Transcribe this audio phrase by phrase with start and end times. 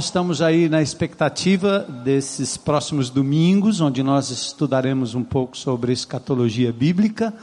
[0.00, 6.72] Nós estamos aí na expectativa desses próximos domingos, onde nós estudaremos um pouco sobre escatologia
[6.72, 7.34] bíblica,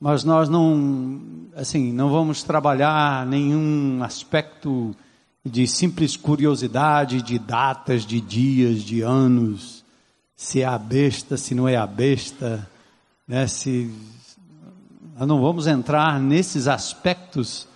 [0.00, 1.20] mas nós não,
[1.54, 4.96] assim, não vamos trabalhar nenhum aspecto
[5.44, 9.84] de simples curiosidade de datas, de dias, de anos,
[10.34, 12.66] se é a besta, se não é a besta,
[13.28, 13.46] né?
[13.46, 13.94] Se
[15.18, 17.68] nós não vamos entrar nesses aspectos.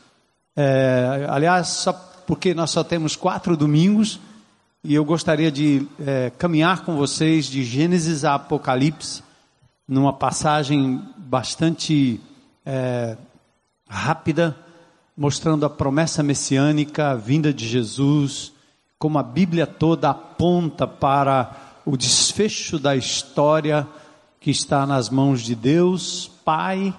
[0.57, 4.21] É, aliás, só porque nós só temos quatro domingos
[4.83, 9.23] e eu gostaria de é, caminhar com vocês de Gênesis a Apocalipse,
[9.89, 12.21] numa passagem bastante
[12.67, 13.17] é,
[13.89, 14.55] rápida,
[15.17, 18.53] mostrando a promessa messiânica, a vinda de Jesus,
[18.99, 23.87] como a Bíblia toda aponta para o desfecho da história
[24.39, 26.95] que está nas mãos de Deus, Pai,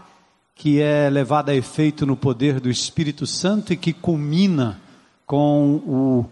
[0.55, 4.81] que é levada a efeito no poder do Espírito Santo e que culmina
[5.25, 6.25] com o,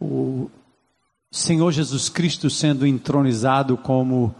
[0.00, 0.50] o
[1.30, 4.34] Senhor Jesus Cristo sendo entronizado como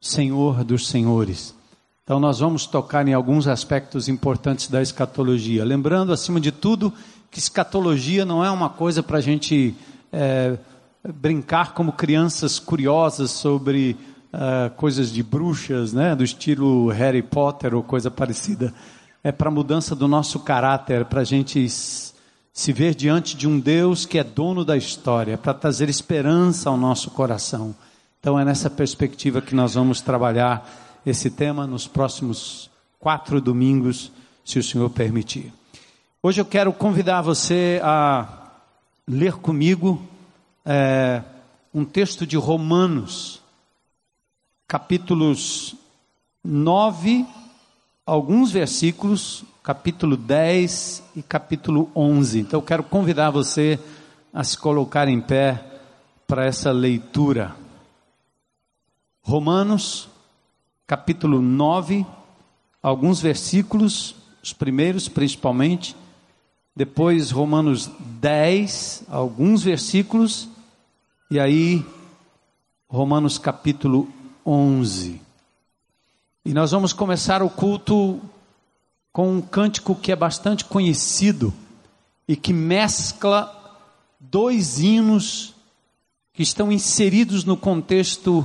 [0.00, 1.54] Senhor dos Senhores.
[2.02, 5.64] Então, nós vamos tocar em alguns aspectos importantes da escatologia.
[5.64, 6.92] Lembrando, acima de tudo,
[7.30, 9.74] que escatologia não é uma coisa para a gente
[10.12, 10.58] é,
[11.12, 13.96] brincar como crianças curiosas sobre
[14.32, 18.74] uh, coisas de bruxas, né, do estilo Harry Potter ou coisa parecida.
[19.22, 21.58] É para mudança do nosso caráter, para a gente
[22.54, 26.76] se ver diante de um Deus que é dono da história, para trazer esperança ao
[26.76, 27.74] nosso coração.
[28.20, 32.70] Então é nessa perspectiva que nós vamos trabalhar esse tema nos próximos
[33.00, 34.12] quatro domingos,
[34.44, 35.52] se o Senhor permitir.
[36.22, 38.52] Hoje eu quero convidar você a
[39.06, 40.00] ler comigo
[40.64, 41.22] é,
[41.74, 43.42] um texto de Romanos,
[44.68, 45.74] capítulos
[46.44, 47.26] 9,
[48.06, 52.40] alguns versículos, capítulo 10 e capítulo 11.
[52.40, 53.80] Então eu quero convidar você
[54.30, 55.64] a se colocar em pé
[56.26, 57.56] para essa leitura.
[59.22, 60.06] Romanos,
[60.86, 62.04] capítulo 9,
[62.82, 65.96] alguns versículos, os primeiros principalmente,
[66.76, 70.46] depois Romanos 10, alguns versículos,
[71.30, 71.82] e aí
[72.86, 74.12] Romanos capítulo
[74.44, 75.22] 11.
[76.44, 78.20] E nós vamos começar o culto
[79.14, 81.54] com um cântico que é bastante conhecido
[82.26, 83.78] e que mescla
[84.18, 85.54] dois hinos
[86.32, 88.44] que estão inseridos no contexto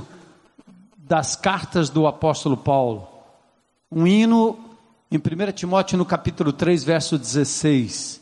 [0.96, 3.08] das cartas do apóstolo Paulo.
[3.90, 4.56] Um hino
[5.10, 8.20] em 1 Timóteo no capítulo 3, verso 16,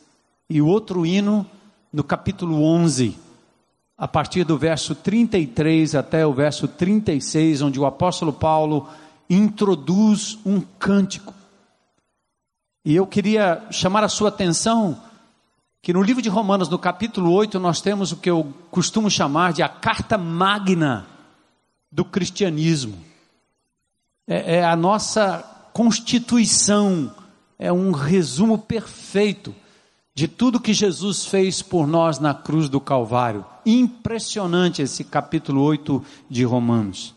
[0.48, 1.44] e o outro hino
[1.92, 3.14] no capítulo 11,
[3.94, 8.88] a partir do verso 33 até o verso 36, onde o apóstolo Paulo
[9.28, 11.34] introduz um cântico
[12.88, 14.98] e eu queria chamar a sua atenção
[15.82, 19.52] que no livro de Romanos, no capítulo 8, nós temos o que eu costumo chamar
[19.52, 21.06] de a carta magna
[21.92, 22.96] do cristianismo.
[24.26, 27.14] É, é a nossa constituição,
[27.58, 29.54] é um resumo perfeito
[30.14, 33.44] de tudo que Jesus fez por nós na cruz do Calvário.
[33.66, 37.14] Impressionante esse capítulo 8 de Romanos.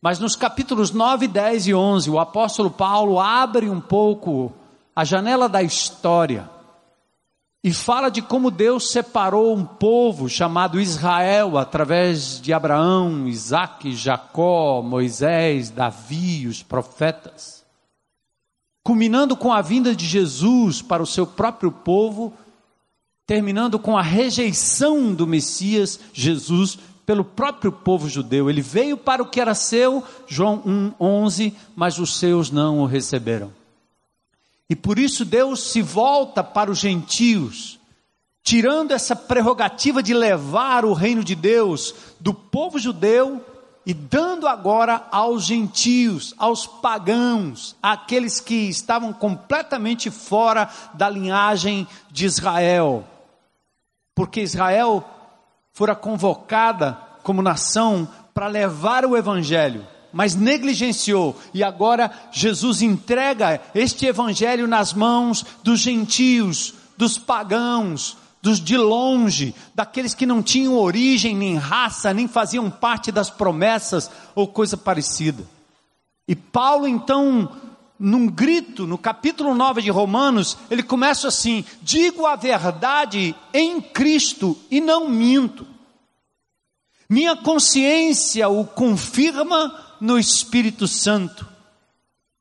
[0.00, 4.54] Mas nos capítulos 9, 10 e 11, o apóstolo Paulo abre um pouco
[4.96, 6.48] a janela da história
[7.62, 14.80] e fala de como Deus separou um povo chamado Israel através de Abraão, Isaac, Jacó,
[14.80, 17.62] Moisés, Davi, os profetas,
[18.82, 22.32] culminando com a vinda de Jesus para o seu próprio povo,
[23.26, 28.48] terminando com a rejeição do Messias Jesus pelo próprio povo judeu.
[28.48, 30.62] Ele veio para o que era seu, João
[31.00, 33.55] 1:11, mas os seus não o receberam.
[34.68, 37.78] E por isso Deus se volta para os gentios,
[38.42, 43.44] tirando essa prerrogativa de levar o reino de Deus do povo judeu
[43.84, 52.26] e dando agora aos gentios, aos pagãos, àqueles que estavam completamente fora da linhagem de
[52.26, 53.04] Israel.
[54.12, 55.04] Porque Israel
[55.72, 64.06] fora convocada como nação para levar o evangelho mas negligenciou, e agora Jesus entrega este
[64.06, 71.34] evangelho nas mãos dos gentios, dos pagãos, dos de longe, daqueles que não tinham origem,
[71.34, 75.44] nem raça, nem faziam parte das promessas ou coisa parecida.
[76.28, 77.50] E Paulo então,
[77.98, 84.56] num grito, no capítulo 9 de Romanos, ele começa assim: digo a verdade em Cristo
[84.70, 85.66] e não minto.
[87.08, 91.46] Minha consciência o confirma no Espírito Santo.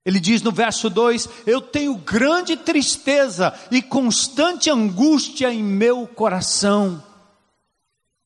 [0.06, 7.04] Ele diz no verso 2: Eu tenho grande tristeza e constante angústia em meu coração.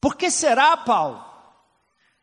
[0.02, 1.24] Por que será, Paulo?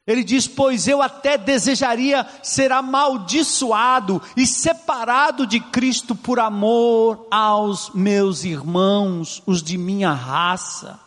[0.06, 7.90] Ele diz: Pois eu até desejaria ser amaldiçoado e separado de Cristo por amor aos
[7.90, 11.00] meus irmãos, os de minha raça.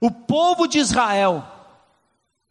[0.00, 1.44] O povo de Israel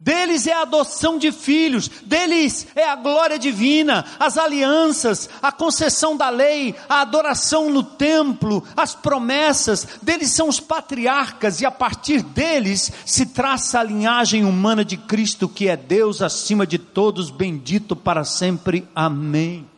[0.00, 6.16] deles é a adoção de filhos, deles é a glória divina, as alianças, a concessão
[6.16, 12.22] da lei, a adoração no templo, as promessas, deles são os patriarcas e a partir
[12.22, 17.94] deles se traça a linhagem humana de Cristo, que é Deus acima de todos, bendito
[17.94, 18.88] para sempre.
[18.94, 19.68] Amém.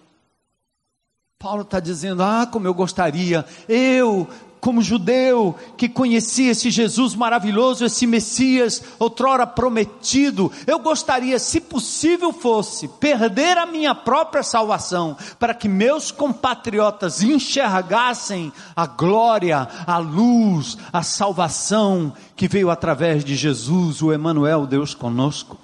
[1.42, 4.28] Paulo está dizendo: Ah, como eu gostaria, eu,
[4.62, 12.32] como judeu que conhecia esse Jesus maravilhoso, esse Messias outrora prometido, eu gostaria, se possível
[12.32, 20.78] fosse, perder a minha própria salvação, para que meus compatriotas enxergassem a glória, a luz,
[20.92, 25.58] a salvação que veio através de Jesus, o Emanuel, Deus conosco.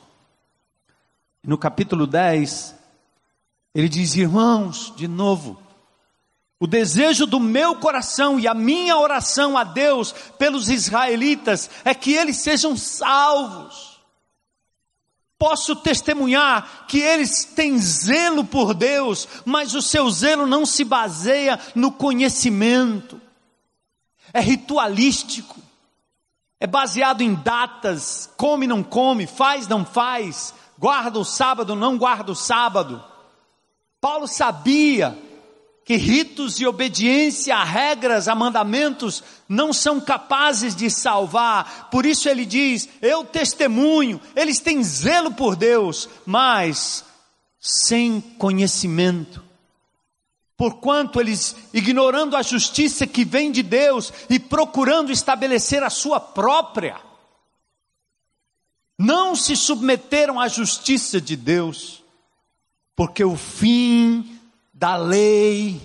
[1.46, 2.74] No capítulo 10,
[3.72, 5.67] ele diz: Irmãos, de novo,
[6.60, 12.12] o desejo do meu coração e a minha oração a Deus pelos israelitas é que
[12.12, 14.00] eles sejam salvos.
[15.38, 21.60] Posso testemunhar que eles têm zelo por Deus, mas o seu zelo não se baseia
[21.76, 23.20] no conhecimento,
[24.32, 25.56] é ritualístico,
[26.58, 32.32] é baseado em datas, come, não come, faz, não faz, guarda o sábado, não guarda
[32.32, 33.02] o sábado.
[34.00, 35.16] Paulo sabia
[35.88, 41.88] que ritos e obediência a regras, a mandamentos, não são capazes de salvar.
[41.90, 47.06] Por isso ele diz: Eu testemunho, eles têm zelo por Deus, mas
[47.58, 49.42] sem conhecimento.
[50.58, 57.00] Porquanto eles, ignorando a justiça que vem de Deus e procurando estabelecer a sua própria,
[58.98, 62.04] não se submeteram à justiça de Deus,
[62.94, 64.37] porque o fim
[64.78, 65.80] da lei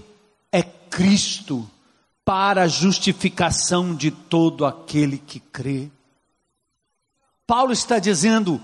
[0.52, 1.68] é Cristo
[2.24, 5.90] para a justificação de todo aquele que crê.
[7.48, 8.62] Paulo está dizendo: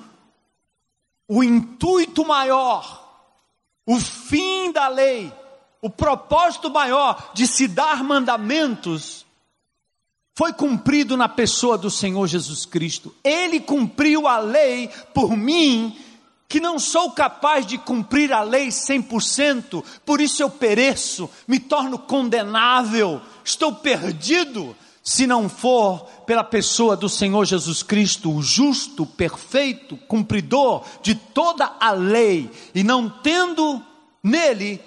[1.27, 3.25] o intuito maior,
[3.87, 5.33] o fim da lei,
[5.81, 9.25] o propósito maior de se dar mandamentos,
[10.35, 13.15] foi cumprido na pessoa do Senhor Jesus Cristo.
[13.23, 15.97] Ele cumpriu a lei por mim
[16.49, 21.99] que não sou capaz de cumprir a lei 100%, por isso eu pereço, me torno
[21.99, 29.95] condenável, estou perdido, se não for pela pessoa do Senhor Jesus Cristo, o justo, perfeito,
[30.07, 33.79] cumpridor de toda a lei, e não tendo
[34.23, 34.81] nele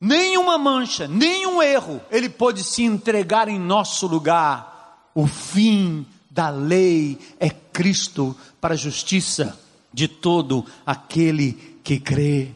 [0.00, 5.10] nenhuma mancha, nenhum erro, ele pôde se entregar em nosso lugar.
[5.14, 9.67] O fim da lei é Cristo para a justiça
[9.98, 12.52] de todo aquele que crê.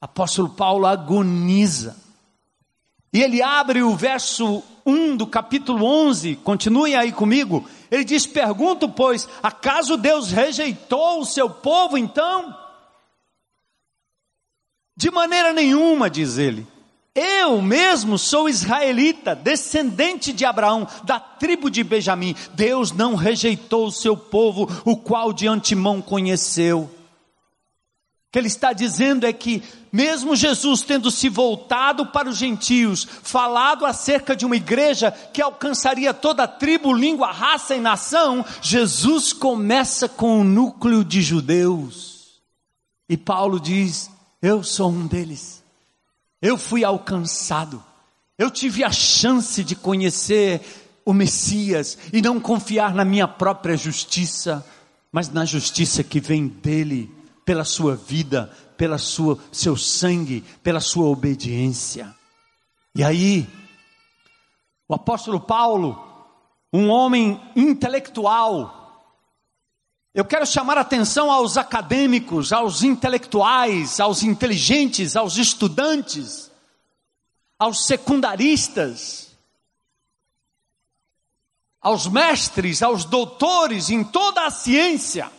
[0.00, 1.98] Apóstolo Paulo agoniza.
[3.12, 7.68] E ele abre o verso 1 do capítulo 11, continue aí comigo.
[7.90, 12.56] Ele diz: Pergunto, pois, acaso Deus rejeitou o seu povo então?
[14.96, 16.66] De maneira nenhuma, diz ele.
[17.20, 22.36] Eu mesmo sou israelita, descendente de Abraão, da tribo de Benjamim.
[22.54, 26.82] Deus não rejeitou o seu povo, o qual de antemão conheceu.
[26.82, 26.88] O
[28.30, 33.84] que ele está dizendo é que, mesmo Jesus tendo se voltado para os gentios, falado
[33.84, 40.08] acerca de uma igreja que alcançaria toda a tribo, língua, raça e nação, Jesus começa
[40.08, 42.40] com o núcleo de judeus.
[43.08, 44.08] E Paulo diz:
[44.40, 45.57] Eu sou um deles.
[46.40, 47.82] Eu fui alcançado.
[48.38, 50.60] Eu tive a chance de conhecer
[51.04, 54.64] o Messias e não confiar na minha própria justiça,
[55.10, 57.10] mas na justiça que vem dele,
[57.44, 62.14] pela sua vida, pela sua seu sangue, pela sua obediência.
[62.94, 63.48] E aí,
[64.88, 65.98] o apóstolo Paulo,
[66.72, 68.77] um homem intelectual,
[70.14, 76.50] eu quero chamar atenção aos acadêmicos, aos intelectuais, aos inteligentes, aos estudantes,
[77.58, 79.36] aos secundaristas,
[81.80, 85.30] aos mestres, aos doutores em toda a ciência,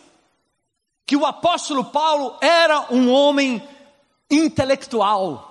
[1.04, 3.62] que o apóstolo Paulo era um homem
[4.30, 5.50] intelectual,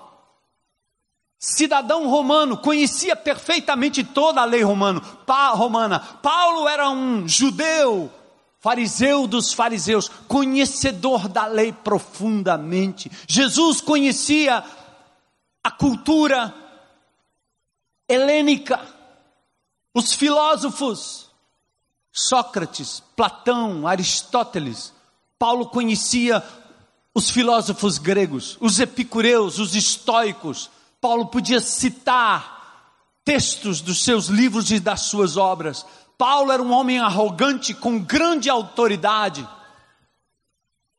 [1.37, 5.01] cidadão romano, conhecia perfeitamente toda a lei romana.
[6.21, 8.09] Paulo era um judeu
[8.59, 13.09] fariseu dos fariseus, conhecedor da lei profundamente.
[13.27, 14.63] Jesus conhecia
[15.63, 16.53] a cultura
[18.07, 18.79] helênica,
[19.93, 21.29] os filósofos,
[22.11, 24.93] Sócrates, Platão, Aristóteles.
[25.37, 26.43] Paulo conhecia
[27.13, 30.69] os filósofos gregos, os epicureus, os estoicos.
[30.99, 32.59] Paulo podia citar
[33.23, 35.85] textos dos seus livros e das suas obras.
[36.19, 39.47] Paulo era um homem arrogante com grande autoridade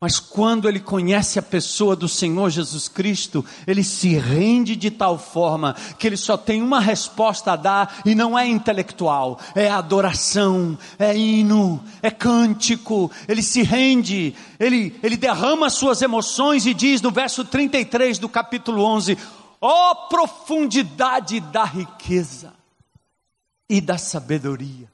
[0.02, 5.18] mas quando ele conhece a pessoa do Senhor Jesus Cristo, ele se rende de tal
[5.18, 10.78] forma que ele só tem uma resposta a dar e não é intelectual, é adoração,
[10.98, 13.10] é hino, é cântico.
[13.28, 18.82] Ele se rende, ele, ele derrama suas emoções e diz no verso 33 do capítulo
[18.82, 19.18] 11:
[19.60, 22.54] Ó oh, profundidade da riqueza
[23.68, 24.88] e da sabedoria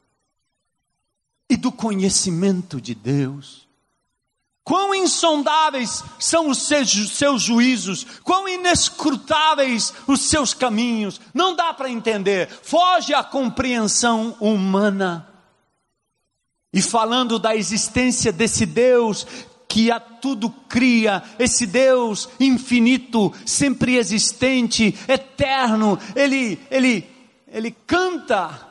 [1.49, 3.67] e do conhecimento de Deus.
[4.67, 12.49] Quão insondáveis são os seus, juízos, quão inescrutáveis os seus caminhos, não dá para entender,
[12.49, 15.29] foge à compreensão humana.
[16.73, 19.25] E falando da existência desse Deus
[19.69, 27.09] que a tudo cria, esse Deus infinito, sempre existente, eterno, ele, ele,
[27.47, 28.66] ele canta,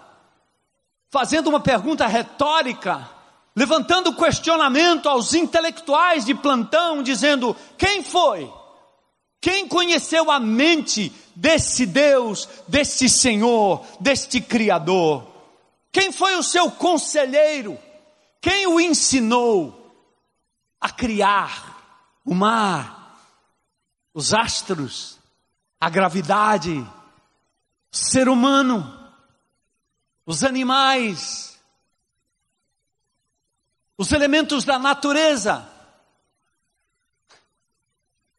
[1.16, 3.10] fazendo uma pergunta retórica,
[3.56, 8.52] levantando questionamento aos intelectuais de plantão, dizendo: quem foi?
[9.40, 15.26] Quem conheceu a mente desse Deus, desse Senhor, deste Criador?
[15.90, 17.80] Quem foi o seu conselheiro?
[18.42, 19.96] Quem o ensinou
[20.82, 23.18] a criar o mar,
[24.14, 25.18] os astros,
[25.80, 26.86] a gravidade,
[27.90, 29.05] ser humano,
[30.26, 31.60] os animais,
[33.98, 35.70] os elementos da natureza,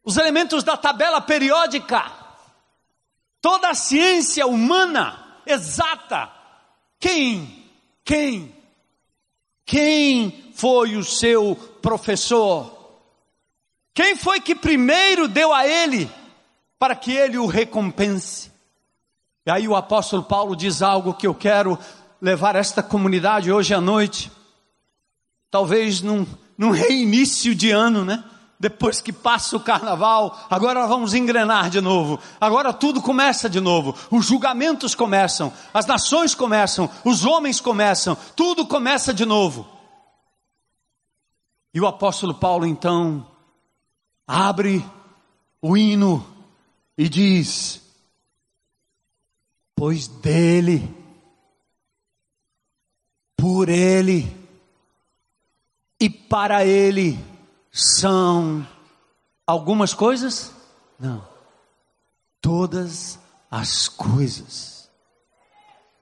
[0.03, 2.11] os elementos da tabela periódica,
[3.41, 6.31] toda a ciência humana exata.
[6.99, 7.71] Quem?
[8.03, 8.55] Quem?
[9.65, 13.01] Quem foi o seu professor?
[13.93, 16.09] Quem foi que primeiro deu a ele
[16.77, 18.51] para que ele o recompense?
[19.47, 21.79] E aí o apóstolo Paulo diz algo que eu quero
[22.21, 24.29] levar esta comunidade hoje à noite
[25.49, 26.27] talvez num,
[26.57, 28.21] num reinício de ano, né?
[28.59, 32.19] Depois que passa o carnaval, agora vamos engrenar de novo.
[32.41, 33.95] Agora tudo começa de novo.
[34.11, 39.65] Os julgamentos começam, as nações começam, os homens começam, tudo começa de novo.
[41.73, 43.25] E o apóstolo Paulo então
[44.27, 44.85] abre
[45.61, 46.25] o hino
[46.97, 47.86] e diz:
[49.79, 50.81] Pois dele,
[53.37, 54.25] por ele,
[55.99, 57.23] e para ele
[57.71, 58.67] são
[59.45, 60.51] algumas coisas?
[60.99, 61.23] Não.
[62.41, 63.19] Todas
[63.51, 64.89] as coisas.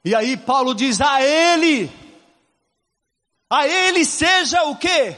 [0.05, 1.91] E aí Paulo diz a ele,
[3.49, 5.17] a ele seja o que?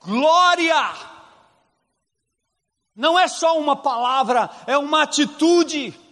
[0.00, 0.94] Glória.
[2.96, 6.07] Não é só uma palavra, é uma atitude.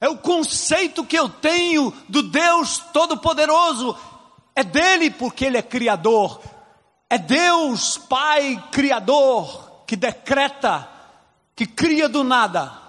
[0.00, 3.96] É o conceito que eu tenho do Deus Todo-Poderoso.
[4.54, 6.40] É dele porque ele é criador.
[7.10, 10.88] É Deus, Pai Criador, que decreta,
[11.56, 12.88] que cria do nada.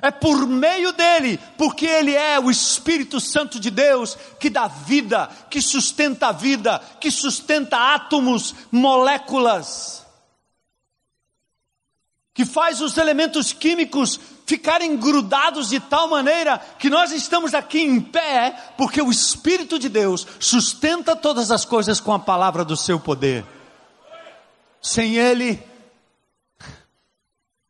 [0.00, 5.28] É por meio dele, porque ele é o Espírito Santo de Deus que dá vida,
[5.50, 10.06] que sustenta a vida, que sustenta átomos, moléculas,
[12.32, 18.00] que faz os elementos químicos ficarem grudados de tal maneira que nós estamos aqui em
[18.00, 22.98] pé, porque o Espírito de Deus sustenta todas as coisas com a palavra do seu
[22.98, 23.44] poder.
[24.80, 25.62] Sem Ele,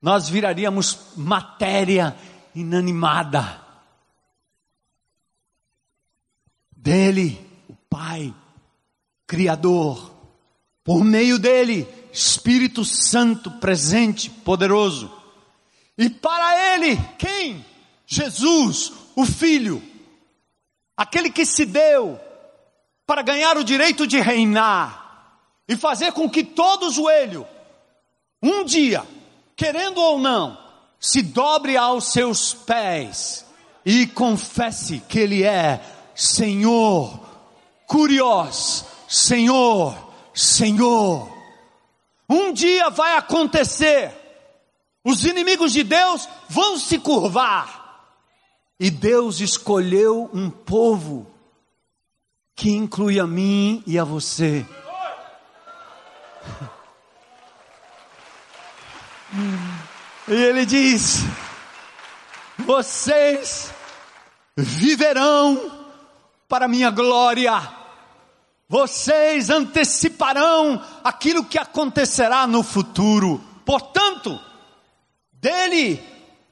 [0.00, 2.16] nós viraríamos matéria
[2.54, 3.60] inanimada.
[6.76, 7.38] Dele,
[7.68, 8.34] o Pai,
[9.26, 10.12] Criador,
[10.82, 15.21] por meio dele, Espírito Santo presente, poderoso
[15.96, 17.64] e para ele, quem?
[18.06, 19.82] Jesus, o Filho,
[20.96, 22.18] aquele que se deu
[23.06, 27.46] para ganhar o direito de reinar e fazer com que todo joelho,
[28.42, 29.06] um dia,
[29.54, 30.58] querendo ou não,
[30.99, 33.46] se dobre aos seus pés
[33.84, 35.80] e confesse que Ele é
[36.14, 37.20] Senhor,
[37.87, 39.94] Curios, Senhor,
[40.32, 41.30] Senhor.
[42.28, 44.21] Um dia vai acontecer
[45.04, 47.82] os inimigos de Deus vão se curvar.
[48.78, 51.26] E Deus escolheu um povo
[52.54, 54.66] que inclui a mim e a você.
[60.28, 61.25] E ele diz:
[62.59, 63.73] Vocês
[64.56, 65.88] viverão
[66.49, 67.80] para minha glória.
[68.68, 73.40] Vocês anteciparão aquilo que acontecerá no futuro.
[73.64, 74.40] Portanto,
[75.42, 76.00] dele,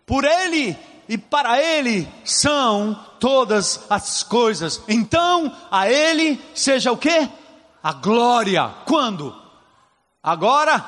[0.04, 0.76] por ele
[1.09, 4.82] e para ele são todas as coisas.
[4.88, 7.28] Então, a ele seja o que?
[7.82, 8.68] A glória.
[8.85, 9.35] Quando?
[10.23, 10.85] Agora?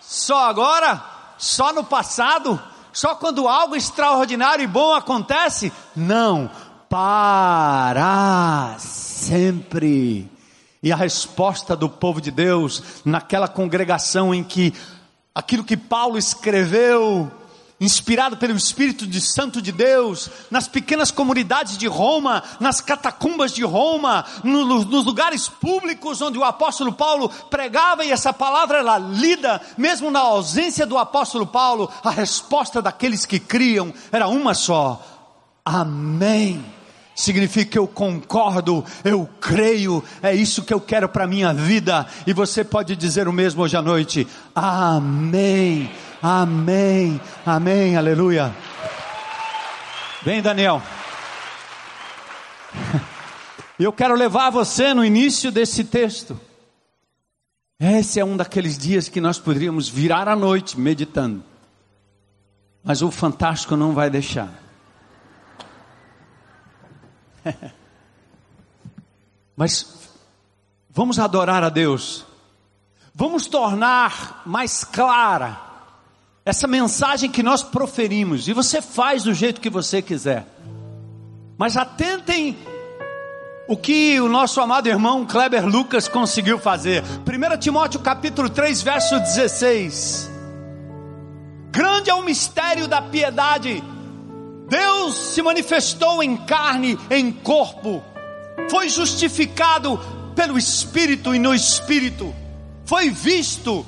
[0.00, 1.02] Só agora?
[1.38, 2.60] Só no passado?
[2.92, 5.72] Só quando algo extraordinário e bom acontece?
[5.94, 6.50] Não,
[6.88, 10.30] para sempre.
[10.82, 14.72] E a resposta do povo de Deus naquela congregação em que
[15.36, 17.30] aquilo que Paulo escreveu
[17.78, 23.62] inspirado pelo Espírito de Santo de Deus, nas pequenas comunidades de Roma, nas catacumbas de
[23.62, 29.60] Roma, no, nos lugares públicos onde o apóstolo Paulo pregava e essa palavra era lida,
[29.76, 35.04] mesmo na ausência do apóstolo Paulo, a resposta daqueles que criam era uma só:
[35.62, 36.75] Amém
[37.16, 42.06] significa que eu concordo, eu creio, é isso que eu quero para minha vida.
[42.26, 44.28] E você pode dizer o mesmo hoje à noite.
[44.54, 45.90] Amém.
[46.22, 47.20] Amém.
[47.44, 47.96] Amém.
[47.96, 48.54] Aleluia.
[50.22, 50.82] Vem, Daniel.
[53.78, 56.40] Eu quero levar você no início desse texto.
[57.78, 61.44] Esse é um daqueles dias que nós poderíamos virar à noite meditando.
[62.82, 64.65] Mas o fantástico não vai deixar.
[69.56, 70.10] Mas
[70.90, 72.24] vamos adorar a Deus.
[73.14, 75.60] Vamos tornar mais clara
[76.44, 78.46] essa mensagem que nós proferimos.
[78.46, 80.46] E você faz do jeito que você quiser.
[81.58, 82.56] Mas atentem
[83.66, 87.02] o que o nosso amado irmão Kleber Lucas conseguiu fazer.
[87.02, 90.30] 1 Timóteo capítulo 3, verso 16.
[91.72, 93.82] Grande é o mistério da piedade
[94.68, 98.02] Deus se manifestou em carne, em corpo,
[98.70, 99.98] foi justificado
[100.34, 102.34] pelo Espírito e no Espírito,
[102.84, 103.86] foi visto,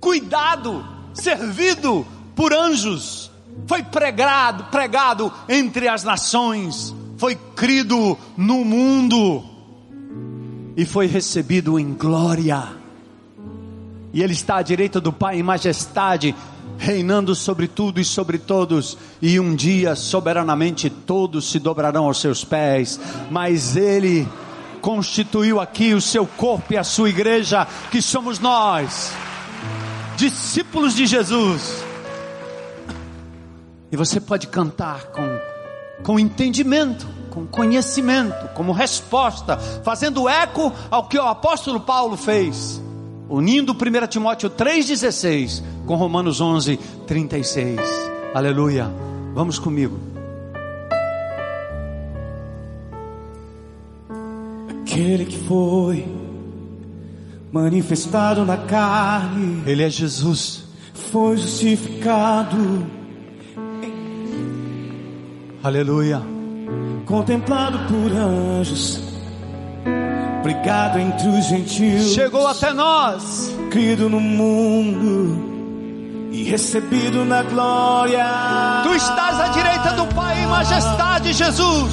[0.00, 3.30] cuidado, servido por anjos,
[3.66, 9.44] foi pregado, pregado entre as nações, foi crido no mundo.
[10.76, 12.68] E foi recebido em glória.
[14.12, 16.34] E ele está à direita do Pai em majestade,
[16.80, 22.42] reinando sobre tudo e sobre todos, e um dia soberanamente todos se dobrarão aos seus
[22.42, 22.98] pés,
[23.30, 24.26] mas Ele
[24.80, 29.12] constituiu aqui o seu corpo e a sua igreja, que somos nós,
[30.16, 31.84] discípulos de Jesus.
[33.92, 35.38] E você pode cantar com,
[36.02, 42.80] com entendimento, com conhecimento, como resposta, fazendo eco ao que o apóstolo Paulo fez
[43.30, 47.80] unindo 1 Timóteo 3,16 com Romanos 11, 36.
[48.34, 48.90] Aleluia.
[49.32, 49.96] Vamos comigo.
[54.82, 56.04] Aquele que foi
[57.52, 62.84] manifestado na carne, Ele é Jesus, foi justificado.
[65.62, 66.20] Aleluia.
[67.06, 69.09] Contemplado por anjos
[70.40, 72.14] Obrigado entre os gentios.
[72.14, 73.54] Chegou até nós.
[73.70, 75.50] Crido no mundo
[76.32, 78.24] e recebido na glória.
[78.82, 81.92] Tu estás à direita do Pai em majestade, Jesus.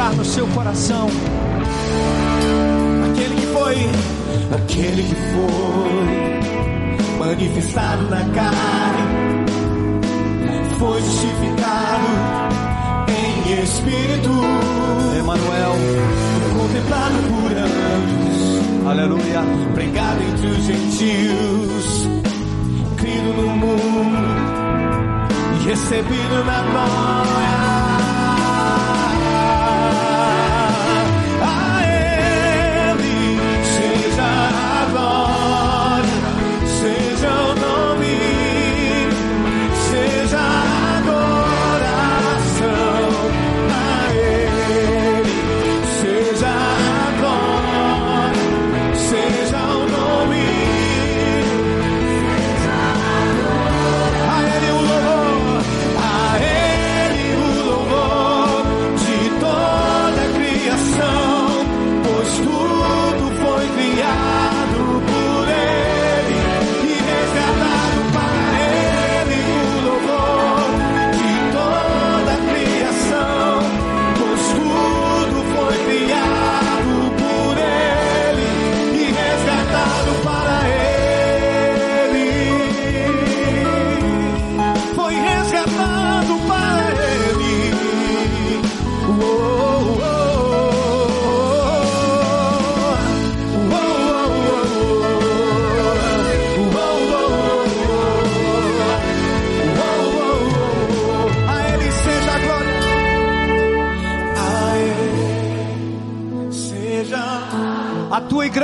[0.00, 0.24] A Ele.
[0.24, 1.08] seu coração.
[3.10, 3.74] Aquele que foi,
[4.54, 6.38] aquele que foi
[7.18, 9.44] manifestado na carne,
[10.78, 12.06] foi justificado
[13.10, 14.30] em espírito.
[15.18, 15.74] Emmanuel,
[16.56, 18.40] contemplado por anjos,
[18.88, 19.42] aleluia,
[19.74, 22.08] pregado entre os gentios,
[22.96, 24.16] crido no mundo
[25.60, 27.79] e recebido na glória.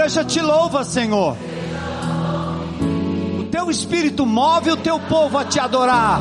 [0.06, 1.36] Igreja te louva, Senhor.
[3.40, 6.20] O teu espírito move o teu povo a te adorar.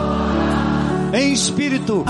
[1.14, 2.04] Em espírito,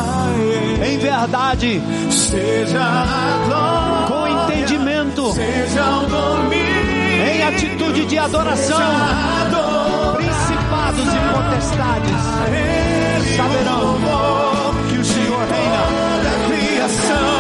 [0.84, 8.78] em verdade, Seja a glória, com entendimento, seja o domínio, em atitude de adoração.
[8.80, 12.22] a dor, Principados e potestades
[13.36, 13.96] saberão
[14.90, 15.86] que o Senhor reina.
[16.24, 17.35] da criação,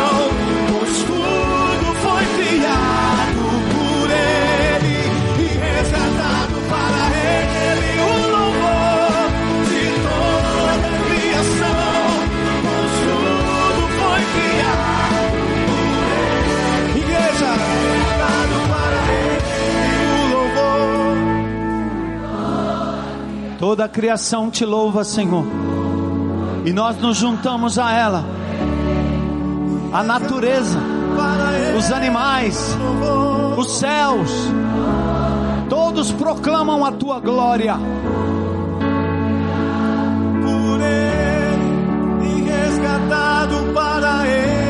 [23.59, 25.45] Toda a criação te louva, Senhor.
[26.65, 28.25] E nós nos juntamos a ela.
[29.93, 30.79] A natureza,
[31.77, 32.75] os animais,
[33.57, 34.31] os céus,
[35.69, 37.77] todos proclamam a tua glória.
[40.45, 44.64] por ele e resgatado para ele.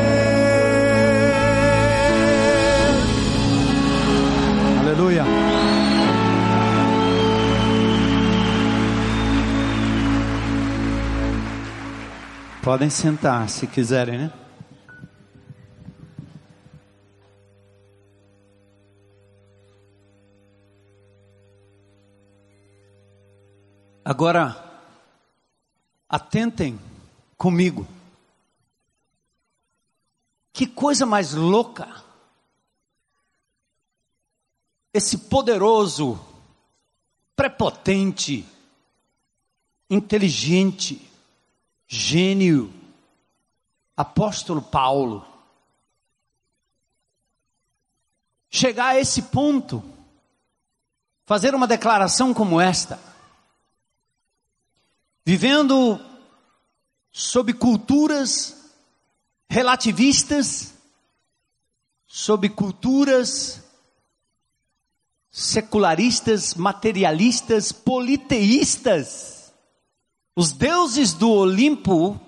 [12.66, 14.32] Podem sentar se quiserem, né?
[24.04, 24.80] Agora,
[26.08, 26.76] atentem
[27.36, 27.86] comigo.
[30.52, 32.02] Que coisa mais louca
[34.92, 36.18] esse poderoso,
[37.36, 38.44] prepotente,
[39.88, 41.08] inteligente,
[41.86, 42.72] gênio,
[43.96, 45.26] apóstolo Paulo,
[48.48, 49.82] chegar a esse ponto,
[51.24, 53.00] fazer uma declaração como esta,
[55.24, 56.00] vivendo
[57.12, 58.56] sob culturas
[59.48, 60.74] relativistas,
[62.06, 63.62] sob culturas
[65.30, 69.35] secularistas, materialistas, politeístas.
[70.36, 72.20] Os deuses do Olimpo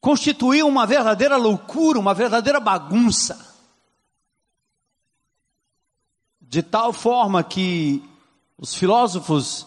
[0.00, 3.52] constituíam uma verdadeira loucura, uma verdadeira bagunça.
[6.40, 8.00] De tal forma que
[8.56, 9.66] os filósofos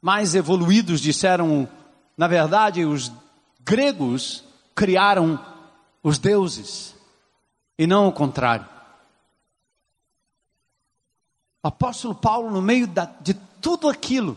[0.00, 1.68] mais evoluídos disseram,
[2.16, 3.12] na verdade, os
[3.60, 4.42] gregos
[4.74, 5.38] criaram
[6.02, 6.94] os deuses,
[7.78, 8.66] e não o contrário.
[11.62, 14.36] O apóstolo Paulo, no meio da, de tudo aquilo,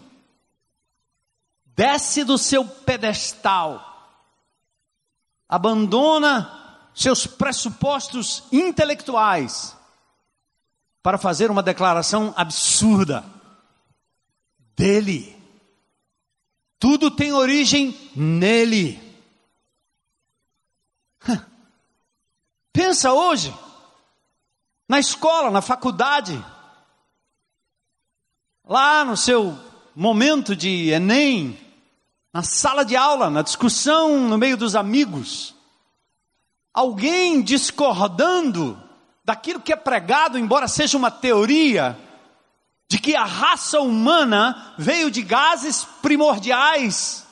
[1.76, 3.92] desce do seu pedestal,
[5.48, 9.76] abandona seus pressupostos intelectuais
[11.04, 13.24] para fazer uma declaração absurda
[14.76, 15.36] dele.
[16.80, 19.02] Tudo tem origem nele.
[22.72, 23.54] Pensa hoje,
[24.88, 26.44] na escola, na faculdade,
[28.64, 29.58] lá no seu
[29.96, 31.65] momento de Enem,
[32.36, 35.56] na sala de aula, na discussão no meio dos amigos,
[36.74, 38.78] alguém discordando
[39.24, 41.98] daquilo que é pregado, embora seja uma teoria,
[42.90, 47.26] de que a raça humana veio de gases primordiais,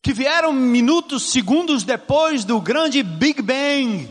[0.00, 4.08] que vieram minutos, segundos depois do grande Big Bang,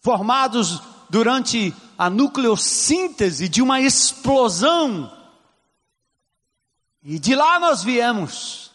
[0.00, 5.15] formados durante a nucleossíntese de uma explosão.
[7.08, 8.72] E de lá nós viemos.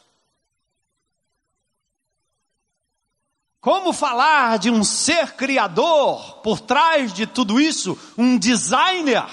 [3.59, 9.27] Como falar de um ser criador por trás de tudo isso, um designer?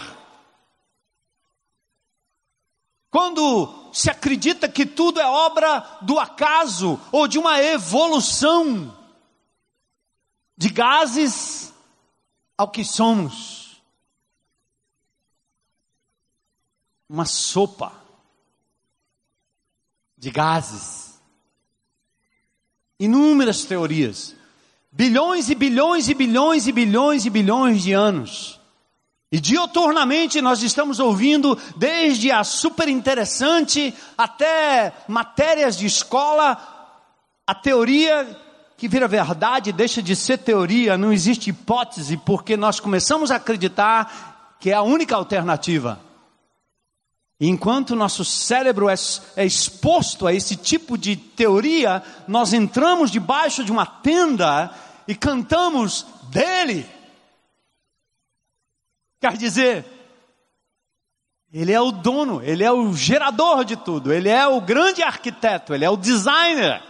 [3.08, 8.92] Quando se acredita que tudo é obra do acaso ou de uma evolução
[10.56, 11.72] de gases
[12.56, 13.80] ao que somos.
[17.08, 17.97] Uma sopa
[20.18, 21.20] de gases.
[22.98, 24.34] Inúmeras teorias.
[24.90, 28.58] Bilhões e bilhões e bilhões e bilhões e bilhões de anos.
[29.30, 36.56] E dioturnamente nós estamos ouvindo, desde a super interessante até matérias de escola,
[37.46, 38.36] a teoria
[38.78, 44.56] que vira verdade deixa de ser teoria, não existe hipótese, porque nós começamos a acreditar
[44.58, 46.07] que é a única alternativa.
[47.40, 48.94] Enquanto nosso cérebro é,
[49.36, 54.74] é, exposto a esse tipo de teoria, nós entramos debaixo de uma tenda
[55.06, 56.84] e cantamos dele.
[59.20, 59.86] Quer dizer,
[61.52, 65.72] ele é o dono, ele é o gerador de tudo, ele é o grande arquiteto,
[65.72, 66.82] ele é o designer.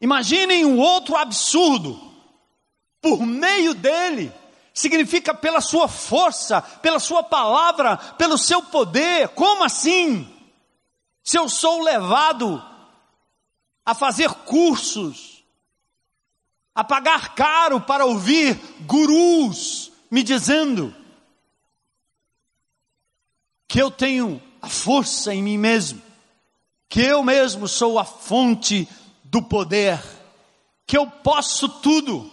[0.00, 2.00] Imaginem o outro absurdo.
[3.00, 4.32] Por meio dele,
[4.74, 9.28] significa pela sua força, pela sua palavra, pelo seu poder.
[9.28, 10.28] Como assim?
[11.22, 12.62] Se eu sou levado
[13.84, 15.44] a fazer cursos,
[16.74, 20.94] a pagar caro para ouvir gurus me dizendo
[23.66, 26.02] que eu tenho a força em mim mesmo,
[26.88, 28.86] que eu mesmo sou a fonte
[29.24, 30.02] do poder,
[30.86, 32.30] que eu posso tudo,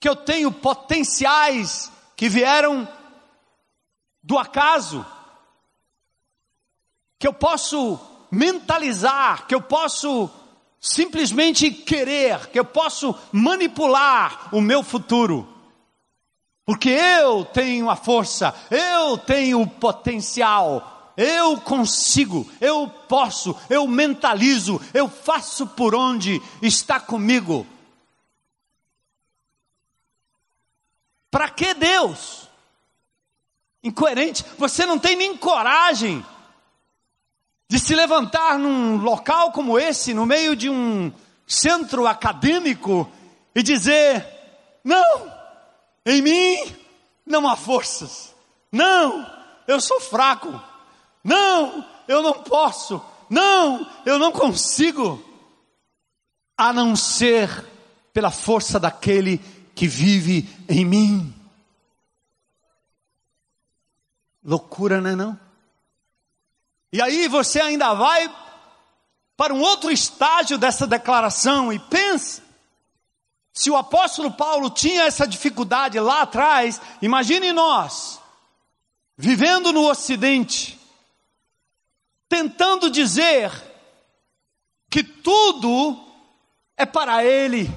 [0.00, 2.88] que eu tenho potenciais que vieram
[4.22, 5.04] do acaso,
[7.18, 7.98] que eu posso
[8.30, 10.30] mentalizar, que eu posso
[10.80, 15.46] simplesmente querer, que eu posso manipular o meu futuro.
[16.64, 24.80] Porque eu tenho a força, eu tenho o potencial, eu consigo, eu posso, eu mentalizo,
[24.92, 27.66] eu faço por onde está comigo.
[31.30, 32.48] Para que Deus?
[33.82, 36.24] Incoerente, você não tem nem coragem
[37.68, 41.12] de se levantar num local como esse, no meio de um
[41.46, 43.10] centro acadêmico,
[43.54, 44.26] e dizer:
[44.82, 45.32] não,
[46.04, 46.76] em mim
[47.24, 48.34] não há forças,
[48.72, 49.30] não,
[49.66, 50.60] eu sou fraco,
[51.22, 53.00] não, eu não posso.
[53.28, 55.22] Não, eu não consigo.
[56.56, 57.64] A não ser
[58.12, 61.34] pela força daquele que vive em mim.
[64.42, 65.40] Loucura, não é não?
[66.92, 68.34] E aí você ainda vai
[69.36, 72.42] para um outro estágio dessa declaração e pensa,
[73.52, 78.20] se o apóstolo Paulo tinha essa dificuldade lá atrás, imagine nós,
[79.16, 80.78] vivendo no Ocidente,
[82.28, 83.52] tentando dizer
[84.90, 86.04] que tudo
[86.76, 87.70] é para Ele,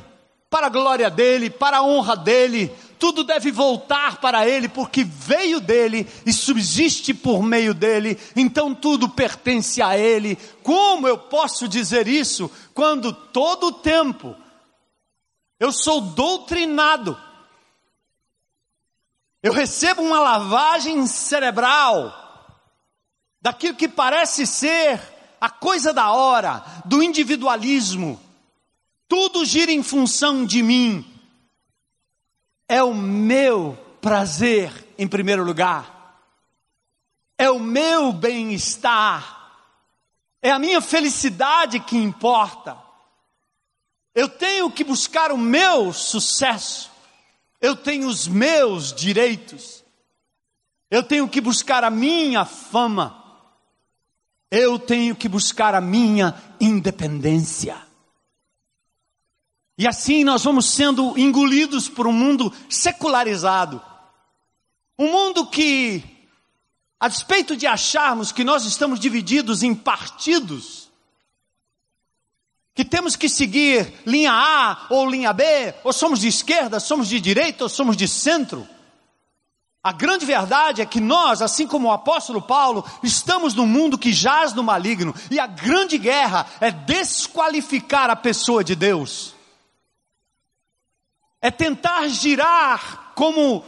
[0.52, 5.62] para a glória dEle, para a honra dEle, tudo deve voltar para Ele, porque veio
[5.62, 10.36] dEle e subsiste por meio dEle, então tudo pertence a Ele.
[10.62, 14.36] Como eu posso dizer isso quando todo o tempo
[15.58, 17.18] eu sou doutrinado,
[19.42, 22.14] eu recebo uma lavagem cerebral,
[23.42, 25.00] daquilo que parece ser
[25.40, 28.20] a coisa da hora, do individualismo.
[29.12, 31.06] Tudo gira em função de mim.
[32.66, 36.24] É o meu prazer em primeiro lugar.
[37.38, 39.60] É o meu bem-estar.
[40.42, 42.78] É a minha felicidade que importa.
[44.16, 46.90] Eu tenho que buscar o meu sucesso.
[47.60, 49.84] Eu tenho os meus direitos.
[50.90, 53.22] Eu tenho que buscar a minha fama.
[54.50, 57.91] Eu tenho que buscar a minha independência.
[59.82, 63.82] E assim nós vamos sendo engolidos por um mundo secularizado.
[64.96, 66.04] Um mundo que,
[67.00, 70.88] a despeito de acharmos que nós estamos divididos em partidos,
[72.76, 77.20] que temos que seguir linha A ou linha B, ou somos de esquerda, somos de
[77.20, 78.70] direita ou somos de centro,
[79.84, 84.14] a grande verdade é que nós, assim como o apóstolo Paulo, estamos num mundo que
[84.14, 89.41] jaz no maligno, e a grande guerra é desqualificar a pessoa de Deus,
[91.42, 93.64] é tentar girar como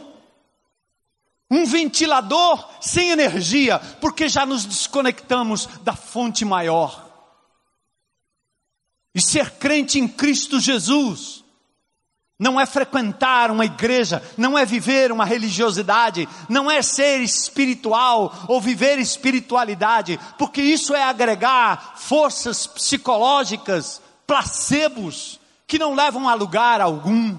[1.50, 7.04] um ventilador sem energia, porque já nos desconectamos da fonte maior.
[9.14, 11.44] E ser crente em Cristo Jesus
[12.36, 18.60] não é frequentar uma igreja, não é viver uma religiosidade, não é ser espiritual ou
[18.60, 27.38] viver espiritualidade, porque isso é agregar forças psicológicas, placebos, que não levam a lugar algum.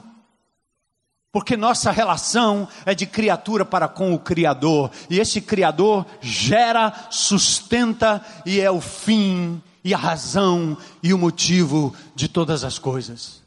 [1.36, 8.26] Porque nossa relação é de criatura para com o Criador, e esse Criador gera, sustenta
[8.46, 13.44] e é o fim, e a razão e o motivo de todas as coisas.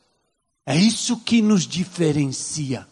[0.67, 2.87] É isso que nos diferencia.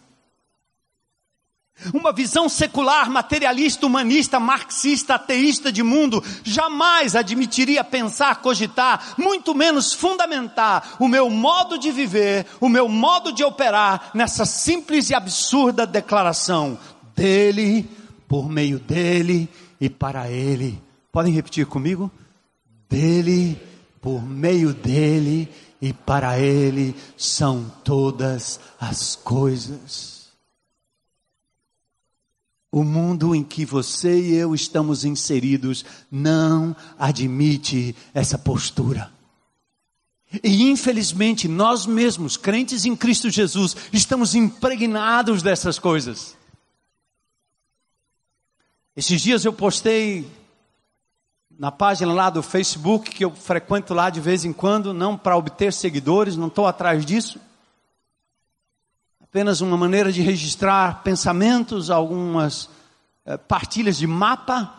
[1.93, 9.93] Uma visão secular, materialista, humanista, marxista, ateísta de mundo jamais admitiria pensar, cogitar, muito menos
[9.93, 15.87] fundamentar o meu modo de viver, o meu modo de operar nessa simples e absurda
[15.87, 16.79] declaração
[17.15, 17.89] dele,
[18.27, 19.49] por meio dele
[19.81, 20.83] e para ele.
[21.13, 22.11] Podem repetir comigo?
[22.89, 23.61] Dele,
[24.01, 25.49] por meio dele
[25.81, 30.16] e para Ele são todas as coisas.
[32.77, 39.11] O mundo em que você e eu estamos inseridos não admite essa postura.
[40.45, 46.37] E infelizmente nós mesmos, crentes em Cristo Jesus, estamos impregnados dessas coisas.
[48.95, 50.31] Esses dias eu postei
[51.59, 55.35] na página lá do Facebook, que eu frequento lá de vez em quando, não para
[55.35, 57.41] obter seguidores, não estou atrás disso.
[59.37, 62.71] Apenas uma maneira de registrar pensamentos, algumas
[63.27, 64.73] eh, partilhas de mapa.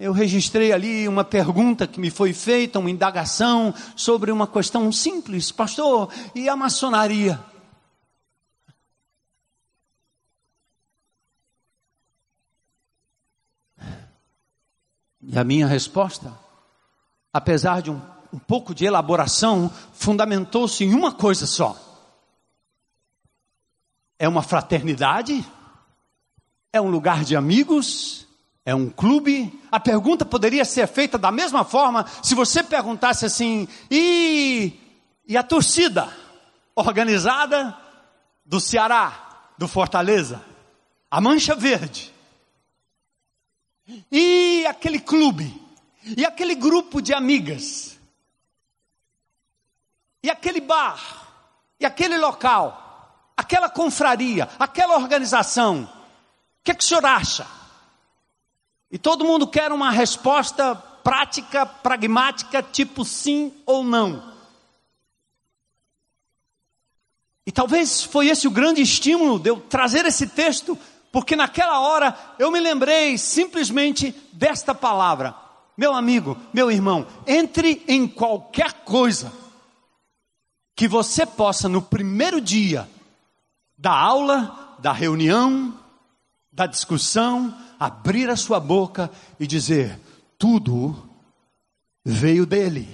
[0.00, 5.52] Eu registrei ali uma pergunta que me foi feita, uma indagação sobre uma questão simples,
[5.52, 7.38] pastor, e a maçonaria?
[15.22, 16.36] E a minha resposta,
[17.32, 18.02] apesar de um,
[18.32, 21.93] um pouco de elaboração, fundamentou-se em uma coisa só:
[24.18, 25.44] é uma fraternidade,
[26.72, 28.26] é um lugar de amigos,
[28.64, 29.60] é um clube.
[29.70, 34.72] A pergunta poderia ser feita da mesma forma se você perguntasse assim: e,
[35.26, 36.12] e a torcida
[36.74, 37.76] organizada
[38.44, 40.44] do Ceará, do Fortaleza,
[41.10, 42.12] a Mancha Verde?
[44.10, 45.60] E aquele clube,
[46.16, 47.98] e aquele grupo de amigas,
[50.22, 51.28] e aquele bar,
[51.78, 52.83] e aquele local,
[53.36, 55.84] aquela confraria, aquela organização.
[55.84, 57.46] O que, é que o senhor acha?
[58.90, 64.32] E todo mundo quer uma resposta prática, pragmática, tipo sim ou não.
[67.46, 70.78] E talvez foi esse o grande estímulo de eu trazer esse texto
[71.12, 75.34] porque naquela hora eu me lembrei simplesmente desta palavra.
[75.76, 79.32] Meu amigo, meu irmão, entre em qualquer coisa
[80.74, 82.88] que você possa no primeiro dia
[83.76, 85.78] da aula, da reunião,
[86.52, 89.98] da discussão, abrir a sua boca e dizer:
[90.38, 90.96] tudo
[92.04, 92.88] veio dele,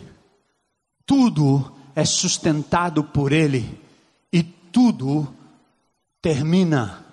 [1.05, 3.79] tudo é sustentado por ele
[4.33, 5.29] e tudo
[6.23, 7.05] termina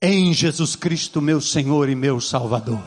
[0.00, 2.82] em Jesus Cristo, meu Senhor e meu Salvador.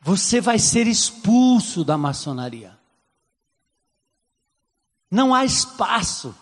[0.00, 2.81] Você vai ser expulso da maçonaria.
[5.12, 6.34] Não há espaço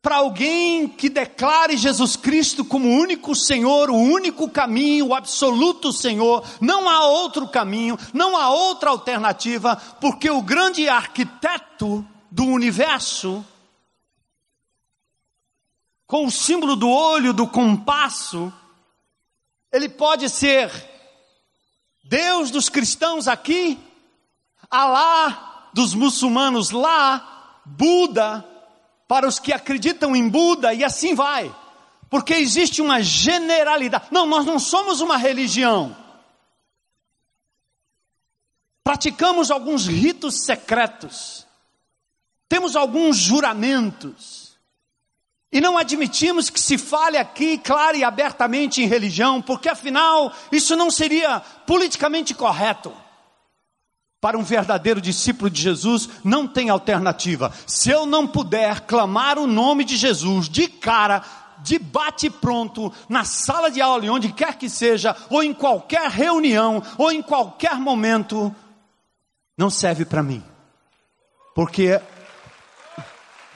[0.00, 5.92] para alguém que declare Jesus Cristo como o único Senhor, o único caminho, o absoluto
[5.92, 6.42] Senhor.
[6.58, 13.44] Não há outro caminho, não há outra alternativa, porque o grande arquiteto do universo,
[16.06, 18.50] com o símbolo do olho, do compasso,
[19.70, 20.72] ele pode ser
[22.02, 23.78] Deus dos cristãos aqui,
[24.70, 27.31] Alá dos muçulmanos lá,
[27.64, 28.44] Buda
[29.06, 31.54] para os que acreditam em Buda e assim vai.
[32.10, 34.06] Porque existe uma generalidade.
[34.10, 35.96] Não, nós não somos uma religião.
[38.84, 41.46] Praticamos alguns ritos secretos
[42.52, 44.58] temos alguns juramentos,
[45.50, 50.76] e não admitimos que se fale aqui clara e abertamente em religião, porque afinal isso
[50.76, 52.94] não seria politicamente correto.
[54.22, 57.52] Para um verdadeiro discípulo de Jesus, não tem alternativa.
[57.66, 61.24] Se eu não puder clamar o nome de Jesus de cara,
[61.58, 66.80] de bate pronto, na sala de aula, onde quer que seja, ou em qualquer reunião,
[66.96, 68.54] ou em qualquer momento,
[69.58, 70.40] não serve para mim.
[71.52, 72.00] Porque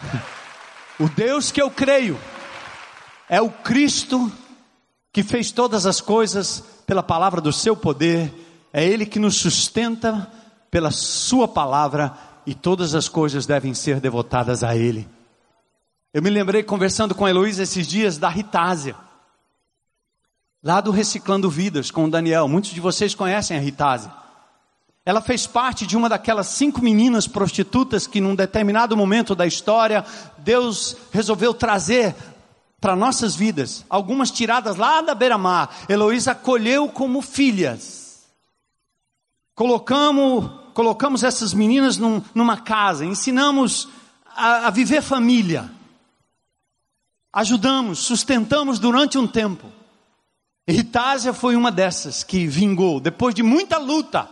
[0.98, 2.18] o Deus que eu creio
[3.28, 4.32] é o Cristo
[5.12, 8.34] que fez todas as coisas pela palavra do seu poder,
[8.72, 10.28] é Ele que nos sustenta
[10.70, 15.08] pela Sua palavra e todas as coisas devem ser devotadas a Ele.
[16.14, 18.96] Eu me lembrei conversando com a Heloísa esses dias da Ritásia,
[20.62, 22.48] lá do Reciclando Vidas com o Daniel.
[22.48, 24.10] Muitos de vocês conhecem a Ritásia.
[25.04, 30.04] Ela fez parte de uma daquelas cinco meninas prostitutas que, num determinado momento da história,
[30.38, 32.14] Deus resolveu trazer
[32.80, 35.70] para nossas vidas, algumas tiradas lá da beira-mar.
[35.88, 38.05] Heloísa acolheu como filhas.
[39.56, 43.88] Colocamos, colocamos essas meninas num, numa casa, ensinamos
[44.26, 45.72] a, a viver família.
[47.32, 49.66] Ajudamos, sustentamos durante um tempo.
[50.68, 54.28] Ritásia foi uma dessas que vingou, depois de muita luta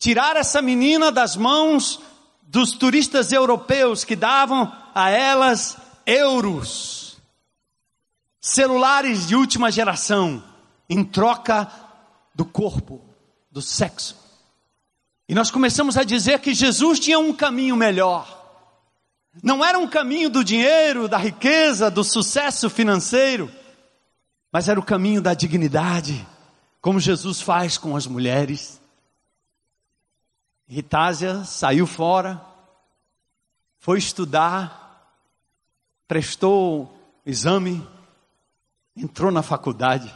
[0.00, 2.00] tirar essa menina das mãos
[2.42, 7.18] dos turistas europeus que davam a elas euros,
[8.40, 10.42] celulares de última geração,
[10.88, 11.70] em troca
[12.34, 13.11] do corpo,
[13.52, 14.16] do sexo.
[15.28, 18.40] E nós começamos a dizer que Jesus tinha um caminho melhor.
[19.42, 23.50] Não era um caminho do dinheiro, da riqueza, do sucesso financeiro,
[24.50, 26.26] mas era o caminho da dignidade,
[26.80, 28.80] como Jesus faz com as mulheres.
[30.66, 32.40] Ritásia saiu fora,
[33.78, 35.14] foi estudar,
[36.08, 37.86] prestou exame,
[38.96, 40.12] entrou na faculdade.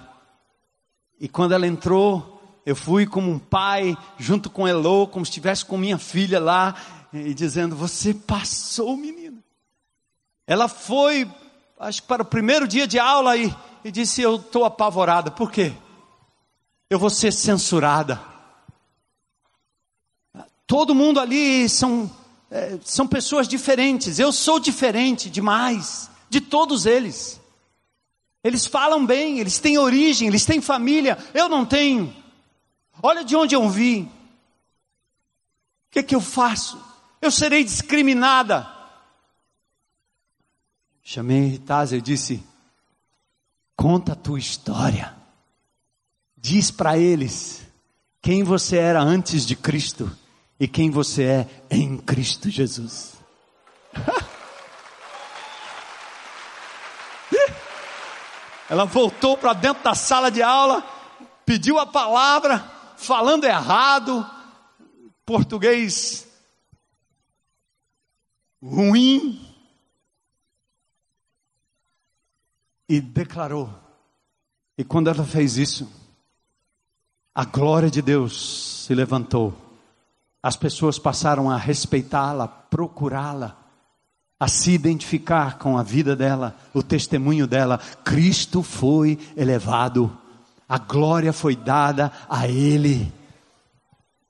[1.19, 2.36] E quando ela entrou,
[2.67, 6.75] eu fui como um pai, junto com Elô, como se estivesse com minha filha lá,
[7.13, 9.39] e dizendo: Você passou, menina.
[10.49, 11.31] Ela foi,
[11.79, 13.55] acho que para o primeiro dia de aula e,
[13.85, 15.31] e disse: Eu estou apavorada.
[15.31, 15.73] Por quê?
[16.91, 18.21] Eu vou ser censurada.
[20.67, 22.11] Todo mundo ali são,
[22.51, 24.19] é, são pessoas diferentes.
[24.19, 27.41] Eu sou diferente demais de todos eles.
[28.43, 31.17] Eles falam bem, eles têm origem, eles têm família.
[31.33, 32.26] Eu não tenho.
[33.03, 34.05] Olha de onde eu vim.
[34.05, 36.83] O que é que eu faço?
[37.21, 38.67] Eu serei discriminada.
[41.03, 42.43] Chamei Ritasa e disse:
[43.75, 45.15] Conta a tua história.
[46.37, 47.67] Diz para eles
[48.21, 50.11] quem você era antes de Cristo
[50.59, 53.15] e quem você é em Cristo Jesus.
[58.69, 60.83] Ela voltou para dentro da sala de aula,
[61.45, 64.29] pediu a palavra falando errado,
[65.25, 66.27] português
[68.63, 69.41] ruim,
[72.89, 73.73] e declarou.
[74.79, 75.91] E quando ela fez isso,
[77.35, 79.55] a glória de Deus se levantou.
[80.43, 83.57] As pessoas passaram a respeitá-la, procurá-la,
[84.39, 87.79] a se identificar com a vida dela, o testemunho dela.
[88.05, 90.17] Cristo foi elevado
[90.69, 93.13] a glória foi dada a Ele.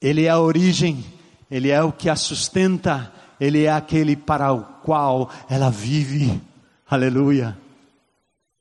[0.01, 1.05] Ele é a origem,
[1.51, 6.41] Ele é o que a sustenta, Ele é aquele para o qual ela vive.
[6.89, 7.57] Aleluia.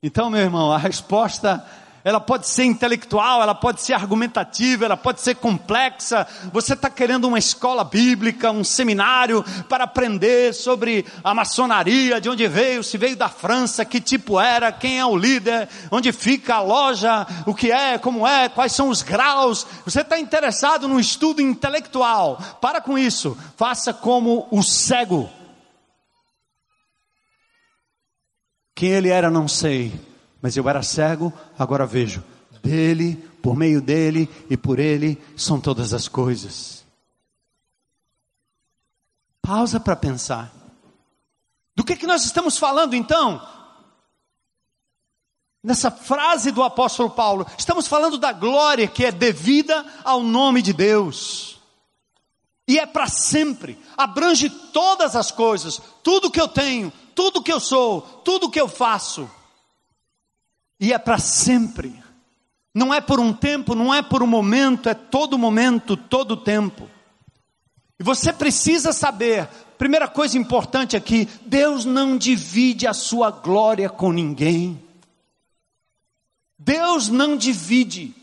[0.02, 1.64] Então, meu irmão, a resposta
[2.06, 6.24] ela pode ser intelectual, ela pode ser argumentativa, ela pode ser complexa.
[6.52, 12.46] Você está querendo uma escola bíblica, um seminário para aprender sobre a maçonaria, de onde
[12.46, 16.62] veio, se veio da França, que tipo era, quem é o líder, onde fica a
[16.62, 19.66] loja, o que é, como é, quais são os graus.
[19.84, 22.40] Você está interessado no estudo intelectual.
[22.60, 23.36] Para com isso.
[23.56, 25.28] Faça como o cego.
[28.76, 32.22] Quem ele era, não sei mas eu era cego, agora vejo.
[32.62, 36.84] Dele, por meio dele e por ele são todas as coisas.
[39.40, 40.52] Pausa para pensar.
[41.74, 43.40] Do que, que nós estamos falando então?
[45.62, 50.72] Nessa frase do apóstolo Paulo, estamos falando da glória que é devida ao nome de
[50.72, 51.60] Deus.
[52.68, 57.60] E é para sempre, abrange todas as coisas, tudo que eu tenho, tudo que eu
[57.60, 59.30] sou, tudo que eu faço
[60.78, 61.94] e é para sempre.
[62.74, 66.88] Não é por um tempo, não é por um momento, é todo momento, todo tempo.
[67.98, 69.48] E você precisa saber,
[69.78, 74.78] primeira coisa importante aqui, Deus não divide a sua glória com ninguém.
[76.58, 78.14] Deus não divide.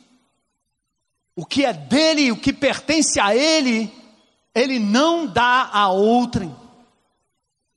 [1.36, 3.92] O que é dele, o que pertence a ele,
[4.54, 6.56] ele não dá a outrem.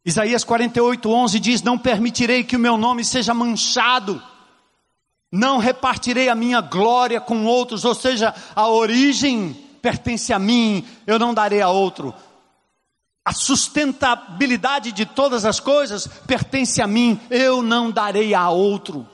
[0.04, 4.22] Isaías 48, 11 diz: Não permitirei que o meu nome seja manchado
[5.30, 11.18] não repartirei a minha glória com outros, ou seja, a origem pertence a mim, eu
[11.18, 12.14] não darei a outro.
[13.24, 19.06] A sustentabilidade de todas as coisas pertence a mim, eu não darei a outro.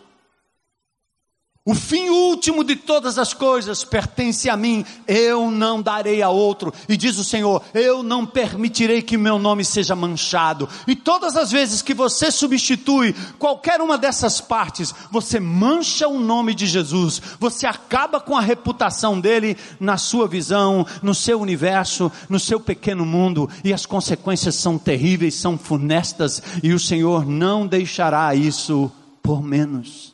[1.64, 6.74] O fim último de todas as coisas pertence a mim, eu não darei a outro.
[6.88, 10.68] E diz o Senhor: eu não permitirei que meu nome seja manchado.
[10.88, 16.52] E todas as vezes que você substitui qualquer uma dessas partes, você mancha o nome
[16.52, 22.40] de Jesus, você acaba com a reputação dele na sua visão, no seu universo, no
[22.40, 28.34] seu pequeno mundo, e as consequências são terríveis, são funestas, e o Senhor não deixará
[28.34, 28.90] isso
[29.22, 30.11] por menos.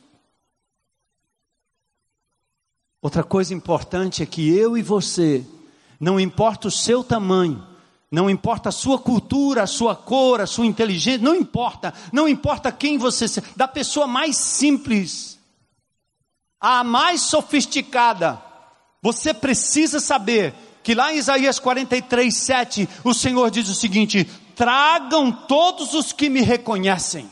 [3.01, 5.45] Outra coisa importante é que eu e você,
[5.99, 7.65] não importa o seu tamanho,
[8.11, 12.71] não importa a sua cultura, a sua cor, a sua inteligência, não importa, não importa
[12.71, 15.39] quem você seja, da pessoa mais simples
[16.59, 18.41] à mais sofisticada,
[19.01, 24.25] você precisa saber que lá em Isaías 43, 7, o Senhor diz o seguinte:
[24.55, 27.31] tragam todos os que me reconhecem,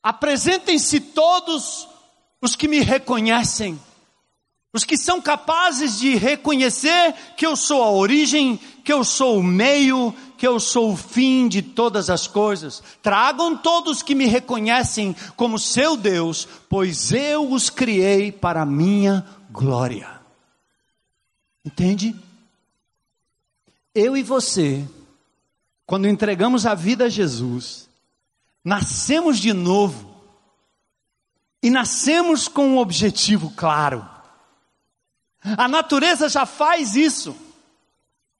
[0.00, 1.89] apresentem-se todos
[2.40, 3.78] os que me reconhecem.
[4.72, 9.42] Os que são capazes de reconhecer que eu sou a origem, que eu sou o
[9.42, 12.80] meio, que eu sou o fim de todas as coisas.
[13.02, 19.26] Tragam todos que me reconhecem como seu Deus, pois eu os criei para a minha
[19.50, 20.20] glória.
[21.64, 22.14] Entende?
[23.92, 24.88] Eu e você,
[25.84, 27.88] quando entregamos a vida a Jesus,
[28.64, 30.09] nascemos de novo
[31.62, 34.08] e nascemos com um objetivo claro.
[35.56, 37.34] A natureza já faz isso,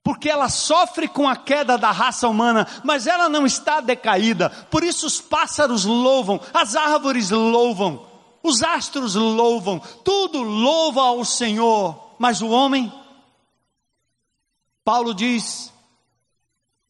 [0.03, 4.51] porque ela sofre com a queda da raça humana, mas ela não está decaída.
[4.71, 8.07] Por isso os pássaros louvam, as árvores louvam,
[8.43, 12.11] os astros louvam, tudo louva ao Senhor.
[12.19, 12.93] Mas o homem,
[14.85, 15.73] Paulo diz,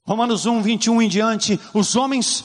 [0.05, 2.45] Romanos 1, 21 em diante, os homens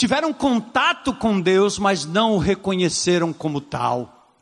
[0.00, 4.32] tiveram contato com Deus, mas não o reconheceram como tal.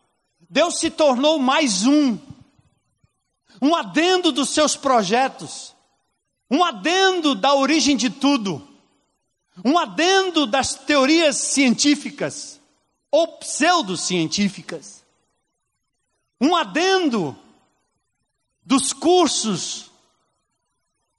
[0.49, 2.17] Deus se tornou mais um,
[3.61, 5.75] um adendo dos seus projetos,
[6.49, 8.67] um adendo da origem de tudo,
[9.65, 12.61] um adendo das teorias científicas
[13.11, 15.05] ou pseudocientíficas,
[16.41, 17.37] um adendo
[18.65, 19.91] dos cursos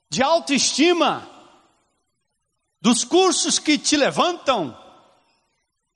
[0.10, 1.30] de autoestima,
[2.82, 4.78] dos cursos que te levantam,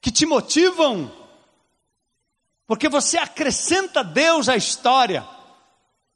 [0.01, 1.11] que te motivam,
[2.67, 5.27] porque você acrescenta Deus à história.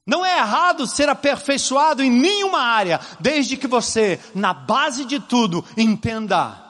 [0.06, 5.66] Não é errado ser aperfeiçoado em nenhuma área, desde que você, na base de tudo,
[5.76, 6.64] entenda: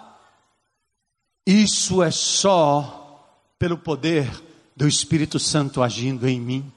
[1.45, 3.23] isso é só
[3.59, 4.43] pelo poder
[4.75, 6.73] do Espírito Santo agindo em mim.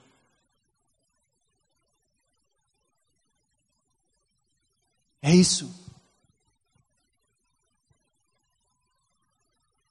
[5.22, 5.79] É isso.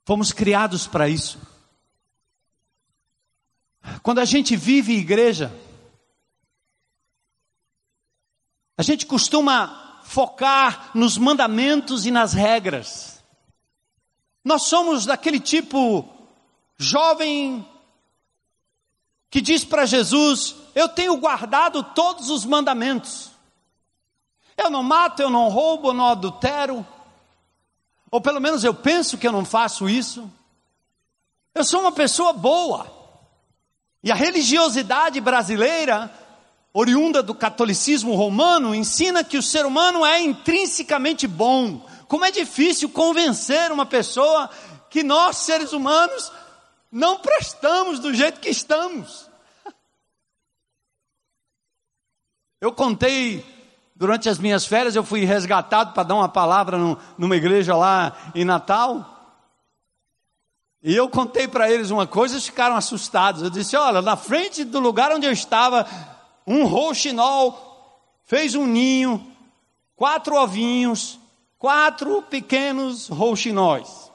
[0.09, 1.37] Fomos criados para isso.
[4.01, 5.55] Quando a gente vive igreja,
[8.75, 13.23] a gente costuma focar nos mandamentos e nas regras.
[14.43, 16.11] Nós somos daquele tipo
[16.75, 17.63] jovem
[19.29, 23.29] que diz para Jesus: Eu tenho guardado todos os mandamentos.
[24.57, 26.83] Eu não mato, eu não roubo, eu não adultero.
[28.11, 30.29] Ou pelo menos eu penso que eu não faço isso.
[31.53, 32.99] Eu sou uma pessoa boa.
[34.03, 36.11] E a religiosidade brasileira,
[36.73, 41.85] oriunda do catolicismo romano, ensina que o ser humano é intrinsecamente bom.
[42.07, 44.49] Como é difícil convencer uma pessoa
[44.89, 46.31] que nós, seres humanos,
[46.91, 49.29] não prestamos do jeito que estamos.
[52.59, 53.45] Eu contei
[53.99, 58.15] durante as minhas férias, eu fui resgatado para dar uma palavra no, numa igreja lá
[58.33, 59.05] em Natal.
[60.81, 63.43] E eu contei para eles uma coisa, eles ficaram assustados.
[63.43, 65.85] Eu disse: Olha, na frente do lugar onde eu estava,
[66.47, 69.21] um rouxinol fez um ninho,
[69.97, 71.19] quatro ovinhos,
[71.57, 74.08] quatro pequenos rouxinóis.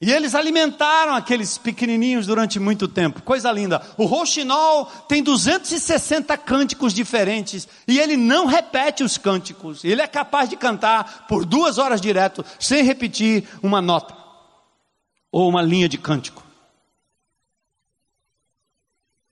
[0.00, 3.20] E eles alimentaram aqueles pequenininhos durante muito tempo.
[3.22, 3.82] Coisa linda.
[3.96, 9.84] O rouxinol tem 260 cânticos diferentes e ele não repete os cânticos.
[9.84, 14.16] Ele é capaz de cantar por duas horas direto, sem repetir uma nota
[15.32, 16.44] ou uma linha de cântico.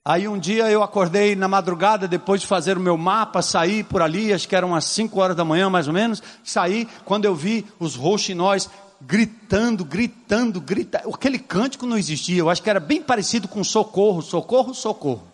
[0.03, 4.01] Aí um dia eu acordei na madrugada, depois de fazer o meu mapa, saí por
[4.01, 7.35] ali, acho que eram umas 5 horas da manhã mais ou menos, saí quando eu
[7.35, 8.69] vi os rouxinóis
[9.01, 11.13] gritando, gritando, gritando.
[11.13, 15.27] Aquele cântico não existia, eu acho que era bem parecido com socorro, socorro, socorro.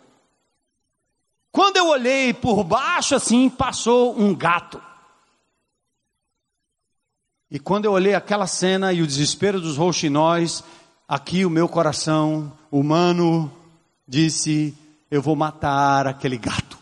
[1.51, 4.81] Quando eu olhei por baixo assim, passou um gato.
[7.49, 10.63] E quando eu olhei aquela cena e o desespero dos rouxinóis,
[11.07, 13.51] aqui o meu coração humano
[14.07, 14.75] disse:
[15.11, 16.72] Eu vou matar aquele gato.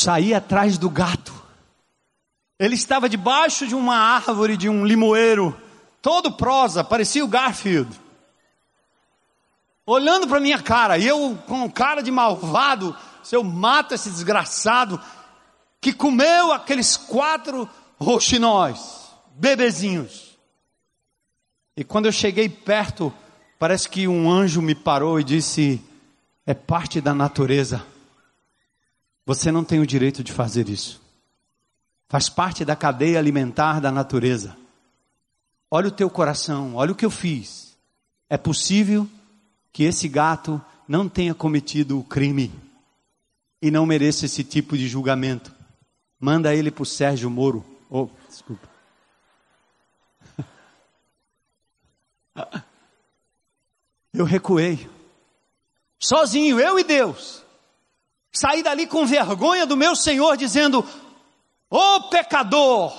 [0.00, 1.34] Saí atrás do gato.
[2.58, 5.54] Ele estava debaixo de uma árvore de um limoeiro,
[6.00, 8.06] todo prosa, parecia o Garfield
[9.86, 15.00] olhando para minha cara, e eu com cara de malvado, se eu mato esse desgraçado
[15.80, 17.68] que comeu aqueles quatro
[17.98, 20.36] roxinóis, bebezinhos.
[21.76, 23.14] E quando eu cheguei perto,
[23.58, 25.80] parece que um anjo me parou e disse:
[26.44, 27.84] é parte da natureza.
[29.26, 31.02] Você não tem o direito de fazer isso.
[32.08, 34.56] Faz parte da cadeia alimentar da natureza.
[35.68, 37.76] Olha o teu coração, olha o que eu fiz.
[38.30, 39.08] É possível
[39.72, 42.52] que esse gato não tenha cometido o crime.
[43.60, 45.52] e não mereço esse tipo de julgamento.
[46.20, 47.64] Manda ele para o Sérgio Moro.
[47.90, 48.68] Oh, desculpa.
[54.12, 54.88] Eu recuei.
[55.98, 57.45] Sozinho, eu e Deus.
[58.36, 60.86] Saí dali com vergonha do meu Senhor, dizendo:
[61.70, 62.92] Ô oh, pecador,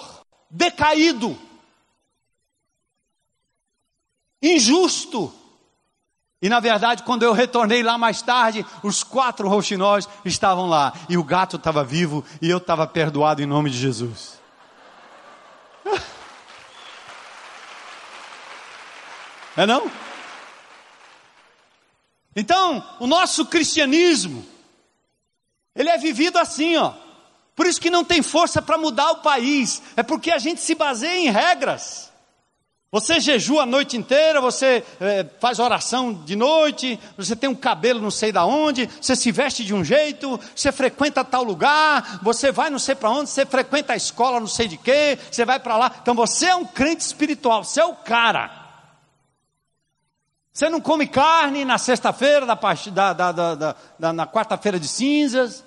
[0.50, 1.38] decaído,
[4.42, 5.32] injusto.
[6.42, 11.18] E na verdade, quando eu retornei lá mais tarde, os quatro roxinóis estavam lá, e
[11.18, 14.40] o gato estava vivo, e eu estava perdoado em nome de Jesus.
[19.56, 19.90] É não?
[22.36, 24.46] Então, o nosso cristianismo,
[25.78, 26.94] ele é vivido assim, ó.
[27.56, 30.76] Por isso que não tem força para mudar o país, é porque a gente se
[30.76, 32.12] baseia em regras.
[32.90, 38.02] Você jejua a noite inteira, você é, faz oração de noite, você tem um cabelo
[38.02, 42.50] não sei da onde, você se veste de um jeito, você frequenta tal lugar, você
[42.50, 45.60] vai não sei para onde, você frequenta a escola não sei de quê, você vai
[45.60, 45.92] para lá.
[46.02, 48.50] Então você é um crente espiritual, você é o cara.
[50.54, 55.64] Você não come carne na sexta-feira, da, da, da, na quarta-feira de cinzas.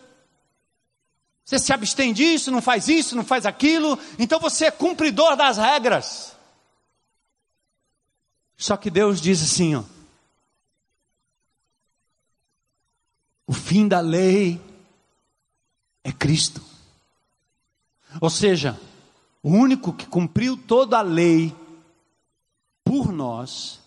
[1.50, 3.98] Você se abstém disso, não faz isso, não faz aquilo.
[4.20, 6.36] Então você é cumpridor das regras.
[8.56, 9.82] Só que Deus diz assim, ó.
[13.48, 14.60] O fim da lei
[16.04, 16.62] é Cristo.
[18.20, 18.78] Ou seja,
[19.42, 21.52] o único que cumpriu toda a lei
[22.84, 23.80] por nós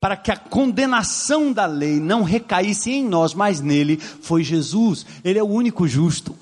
[0.00, 5.04] para que a condenação da lei não recaísse em nós, mas nele, foi Jesus.
[5.22, 6.34] Ele é o único justo.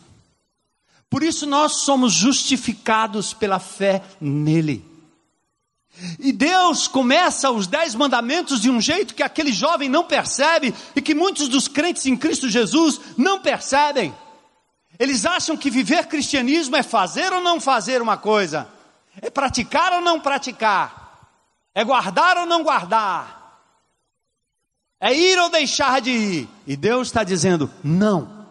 [1.10, 4.84] Por isso nós somos justificados pela fé nele.
[6.18, 11.02] E Deus começa os dez mandamentos de um jeito que aquele jovem não percebe e
[11.02, 14.14] que muitos dos crentes em Cristo Jesus não percebem.
[14.98, 18.68] Eles acham que viver cristianismo é fazer ou não fazer uma coisa,
[19.20, 21.28] é praticar ou não praticar,
[21.74, 23.38] é guardar ou não guardar.
[25.00, 26.48] É ir ou deixar de ir?
[26.66, 28.46] E Deus está dizendo: não.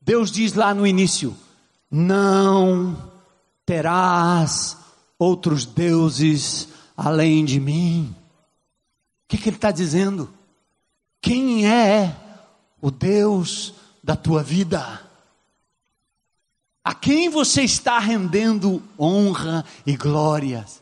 [0.00, 1.34] Deus diz lá no início:
[1.90, 3.12] não
[3.64, 4.76] terás
[5.18, 8.14] outros deuses além de mim.
[9.24, 10.32] O que, que ele está dizendo?
[11.20, 12.14] Quem é
[12.80, 15.02] o Deus da tua vida?
[16.84, 20.80] A quem você está rendendo honra e glórias?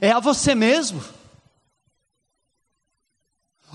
[0.00, 1.02] É a você mesmo.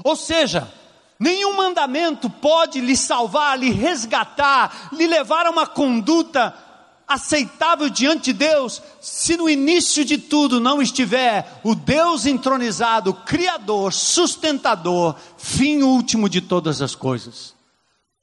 [0.04, 0.72] Ou seja,
[1.20, 6.65] nenhum mandamento pode lhe salvar, lhe resgatar, lhe levar a uma conduta
[7.08, 13.94] aceitável diante de Deus, se no início de tudo não estiver o Deus entronizado, Criador,
[13.94, 17.54] sustentador, fim último de todas as coisas.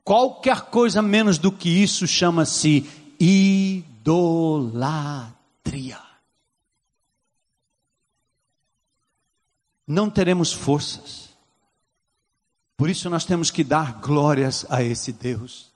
[0.04, 4.82] Qualquer coisa menos do que isso chama-se idolatria.
[9.86, 11.22] Não teremos forças
[12.82, 15.71] por isso nós temos que dar glórias a esse Deus.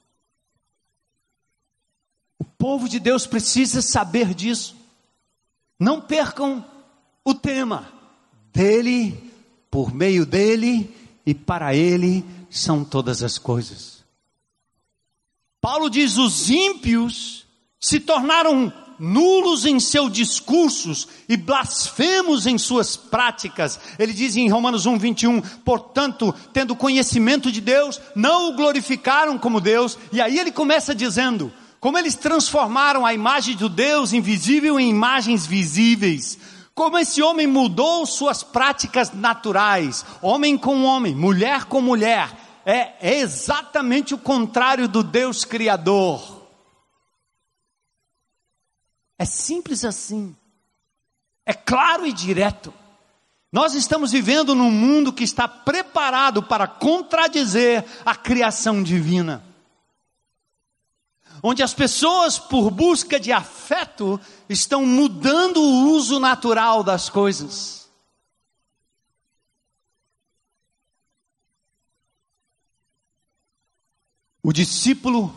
[2.66, 4.74] Povo de Deus precisa saber disso.
[5.78, 6.64] Não percam
[7.24, 7.88] o tema.
[8.52, 9.16] Dele,
[9.70, 10.92] por meio dele
[11.24, 14.04] e para ele são todas as coisas.
[15.60, 17.46] Paulo diz: os ímpios
[17.78, 23.78] se tornaram nulos em seus discursos e blasfemos em suas práticas.
[23.96, 29.60] Ele diz em Romanos 1, 21, portanto, tendo conhecimento de Deus, não o glorificaram como
[29.60, 34.90] Deus, e aí ele começa dizendo, como eles transformaram a imagem do Deus invisível em
[34.90, 36.38] imagens visíveis,
[36.74, 42.30] como esse homem mudou suas práticas naturais, homem com homem, mulher com mulher,
[42.66, 46.48] é, exatamente o contrário do Deus Criador.
[49.18, 50.36] É simples assim.
[51.46, 52.74] É claro e direto.
[53.52, 59.42] Nós estamos vivendo num mundo que está preparado para contradizer a criação divina.
[61.42, 67.88] Onde as pessoas, por busca de afeto, estão mudando o uso natural das coisas.
[74.42, 75.34] O discípulo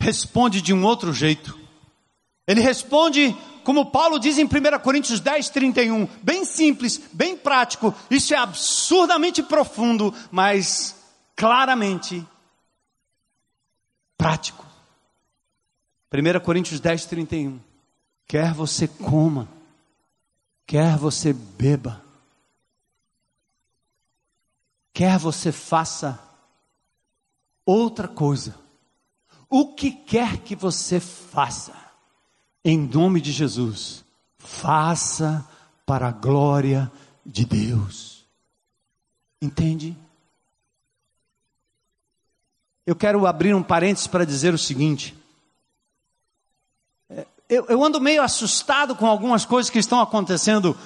[0.00, 1.58] responde de um outro jeito.
[2.46, 3.36] Ele responde
[3.68, 9.42] como Paulo diz em 1 Coríntios 10, 31, bem simples, bem prático, isso é absurdamente
[9.42, 10.96] profundo, mas
[11.36, 12.26] claramente
[14.16, 14.67] prático.
[16.12, 17.60] 1 Coríntios 10, 31.
[18.26, 19.48] Quer você coma,
[20.66, 22.02] quer você beba,
[24.92, 26.18] quer você faça
[27.64, 28.54] outra coisa,
[29.48, 31.74] o que quer que você faça,
[32.64, 34.04] em nome de Jesus,
[34.38, 35.46] faça
[35.86, 36.90] para a glória
[37.24, 38.26] de Deus.
[39.40, 39.96] Entende?
[42.86, 45.17] Eu quero abrir um parênteses para dizer o seguinte.
[47.48, 50.76] Eu, eu, ando meio assustado com algumas coisas que estão acontecendo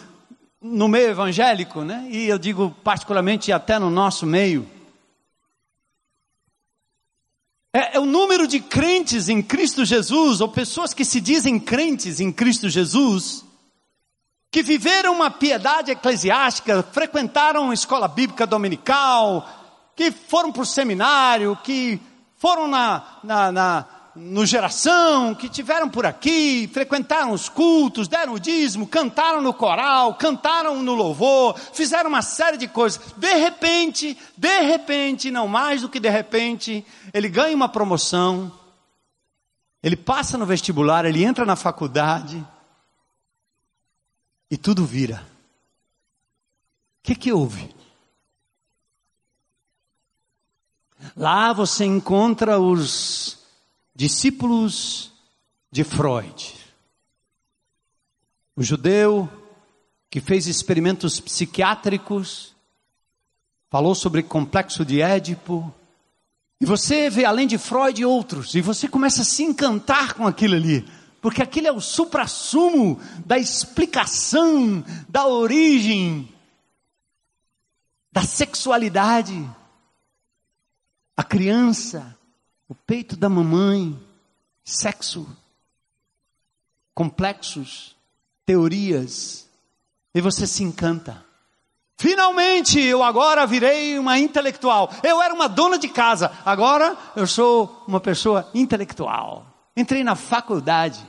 [0.60, 2.06] no meio evangélico, né?
[2.08, 4.68] E eu digo particularmente até no nosso meio.
[7.74, 12.20] É, é, o número de crentes em Cristo Jesus, ou pessoas que se dizem crentes
[12.20, 13.44] em Cristo Jesus,
[14.48, 19.48] que viveram uma piedade eclesiástica, frequentaram escola bíblica dominical,
[19.96, 22.00] que foram para o seminário, que
[22.36, 28.40] foram na, na, na no geração, que tiveram por aqui, frequentaram os cultos, deram o
[28.40, 33.00] dízimo, cantaram no coral, cantaram no louvor, fizeram uma série de coisas.
[33.16, 38.52] De repente, de repente, não mais do que de repente, ele ganha uma promoção,
[39.82, 42.44] ele passa no vestibular, ele entra na faculdade
[44.50, 45.26] e tudo vira.
[47.00, 47.74] O que, que houve?
[51.16, 53.31] Lá você encontra os
[53.94, 55.12] discípulos
[55.70, 56.54] de Freud.
[58.54, 59.28] O judeu
[60.10, 62.54] que fez experimentos psiquiátricos,
[63.70, 65.74] falou sobre complexo de Édipo,
[66.60, 70.54] e você vê além de Freud outros, e você começa a se encantar com aquilo
[70.54, 70.86] ali,
[71.22, 76.28] porque aquilo é o suprassumo da explicação da origem
[78.12, 79.48] da sexualidade.
[81.16, 82.16] A criança
[82.72, 84.00] o peito da mamãe,
[84.64, 85.28] sexo,
[86.94, 87.94] complexos,
[88.46, 89.46] teorias,
[90.14, 91.22] e você se encanta.
[91.98, 94.90] Finalmente eu agora virei uma intelectual.
[95.02, 99.46] Eu era uma dona de casa, agora eu sou uma pessoa intelectual.
[99.76, 101.04] Entrei na faculdade.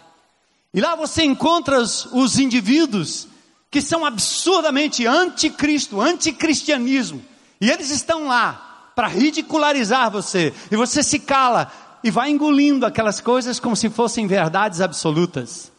[0.73, 3.29] E lá você encontra os, os indivíduos
[3.71, 7.23] que são absurdamente anticristo, anticristianismo.
[7.61, 11.71] E eles estão lá para ridicularizar você, e você se cala
[12.03, 15.71] e vai engolindo aquelas coisas como se fossem verdades absolutas.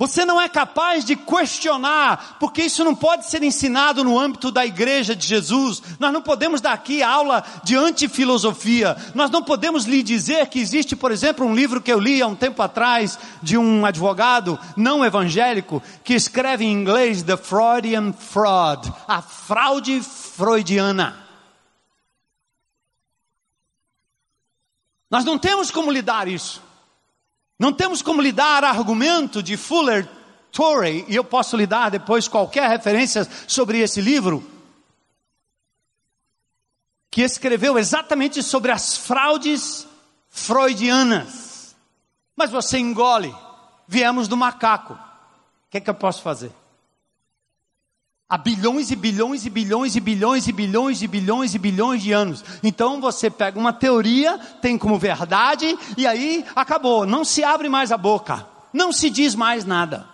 [0.00, 4.64] Você não é capaz de questionar, porque isso não pode ser ensinado no âmbito da
[4.64, 5.82] igreja de Jesus.
[5.98, 8.96] Nós não podemos dar aqui aula de antifilosofia.
[9.12, 12.28] Nós não podemos lhe dizer que existe, por exemplo, um livro que eu li há
[12.28, 18.92] um tempo atrás de um advogado não evangélico que escreve em inglês The Freudian Fraud,
[19.08, 21.27] a fraude freudiana.
[25.10, 26.62] Nós não temos como lidar isso.
[27.58, 30.08] Não temos como lidar argumento de Fuller
[30.52, 34.48] Torrey, e eu posso lhe dar depois qualquer referência sobre esse livro,
[37.10, 39.86] que escreveu exatamente sobre as fraudes
[40.28, 41.76] freudianas.
[42.36, 43.34] Mas você engole,
[43.86, 44.94] viemos do macaco.
[44.94, 46.52] O que, é que eu posso fazer?
[48.30, 52.12] Há bilhões e bilhões e bilhões e bilhões e bilhões e bilhões e bilhões de
[52.12, 52.44] anos.
[52.62, 57.06] Então você pega uma teoria, tem como verdade, e aí acabou.
[57.06, 58.46] Não se abre mais a boca.
[58.70, 60.06] Não se diz mais nada.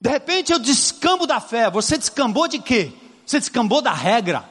[0.00, 1.68] De repente eu descambo da fé.
[1.70, 2.92] Você descambou de quê?
[3.26, 4.48] Você descambou da regra.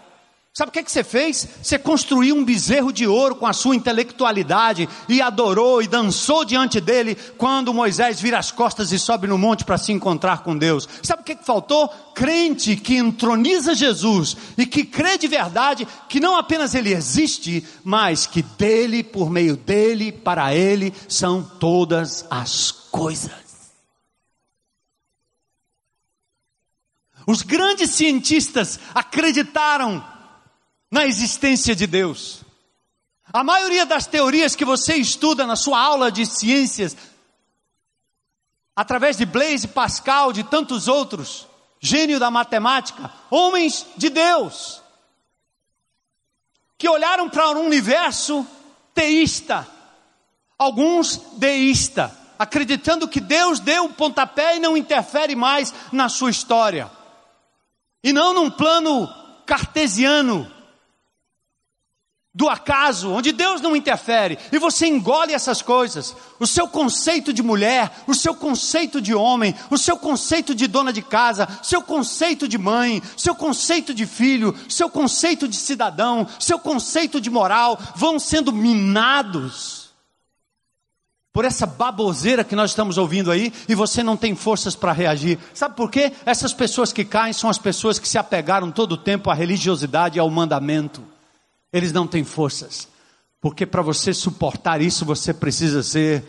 [0.60, 1.48] Sabe o que, é que você fez?
[1.64, 6.82] Você construiu um bezerro de ouro com a sua intelectualidade e adorou e dançou diante
[6.82, 10.86] dele quando Moisés vira as costas e sobe no monte para se encontrar com Deus.
[11.02, 11.88] Sabe o que, é que faltou?
[12.14, 18.26] Crente que entroniza Jesus e que crê de verdade que não apenas ele existe, mas
[18.26, 23.32] que dele, por meio dele, para ele, são todas as coisas.
[27.26, 30.19] Os grandes cientistas acreditaram
[30.92, 32.42] na existência de Deus.
[33.32, 36.98] A maioria das teorias que você estuda na sua aula de ciências,
[38.76, 41.48] através de Blaise Pascal, de tantos outros,
[41.80, 44.82] gênio da matemática, homens de Deus,
[46.78, 48.48] que olharam para um universo
[48.94, 49.68] teísta,
[50.58, 56.90] alguns deísta, acreditando que Deus deu o pontapé e não interfere mais na sua história,
[58.04, 59.08] e não num plano
[59.46, 60.52] cartesiano,
[62.40, 67.44] do acaso, onde Deus não interfere, e você engole essas coisas, o seu conceito de
[67.44, 72.48] mulher, o seu conceito de homem, o seu conceito de dona de casa, seu conceito
[72.48, 78.18] de mãe, seu conceito de filho, seu conceito de cidadão, seu conceito de moral, vão
[78.18, 79.90] sendo minados
[81.34, 85.38] por essa baboseira que nós estamos ouvindo aí, e você não tem forças para reagir.
[85.54, 86.14] Sabe por quê?
[86.26, 90.18] Essas pessoas que caem são as pessoas que se apegaram todo o tempo à religiosidade
[90.18, 91.19] e ao mandamento
[91.72, 92.88] eles não têm forças.
[93.42, 96.24] Porque para você suportar isso, você precisa ser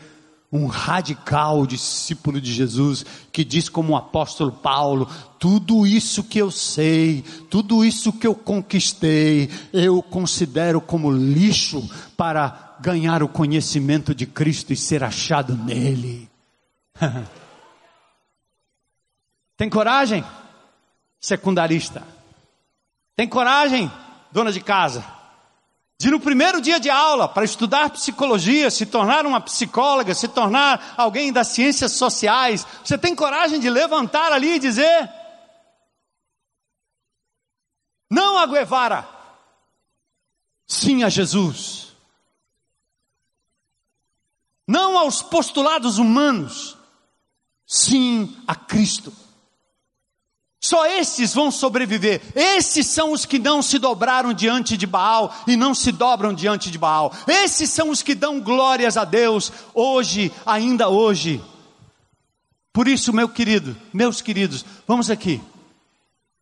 [0.53, 6.51] um radical discípulo de Jesus, que diz como o apóstolo Paulo: tudo isso que eu
[6.51, 14.27] sei, tudo isso que eu conquistei, eu considero como lixo para ganhar o conhecimento de
[14.27, 16.29] Cristo e ser achado nele.
[19.57, 20.25] Tem coragem?
[21.21, 22.03] Secundarista.
[23.15, 23.93] Tem coragem,
[24.33, 25.20] dona de casa?
[26.01, 30.95] De no primeiro dia de aula, para estudar psicologia, se tornar uma psicóloga, se tornar
[30.97, 35.11] alguém das ciências sociais, você tem coragem de levantar ali e dizer:
[38.11, 39.07] Não a Guevara,
[40.67, 41.95] sim a Jesus.
[44.67, 46.79] Não aos postulados humanos,
[47.67, 49.13] sim a Cristo.
[50.61, 52.21] Só esses vão sobreviver.
[52.35, 56.71] Esses são os que não se dobraram diante de Baal e não se dobram diante
[56.71, 57.15] de Baal.
[57.27, 61.43] Esses são os que dão glórias a Deus hoje, ainda hoje.
[62.75, 65.41] Por isso, meu querido, meus queridos, vamos aqui.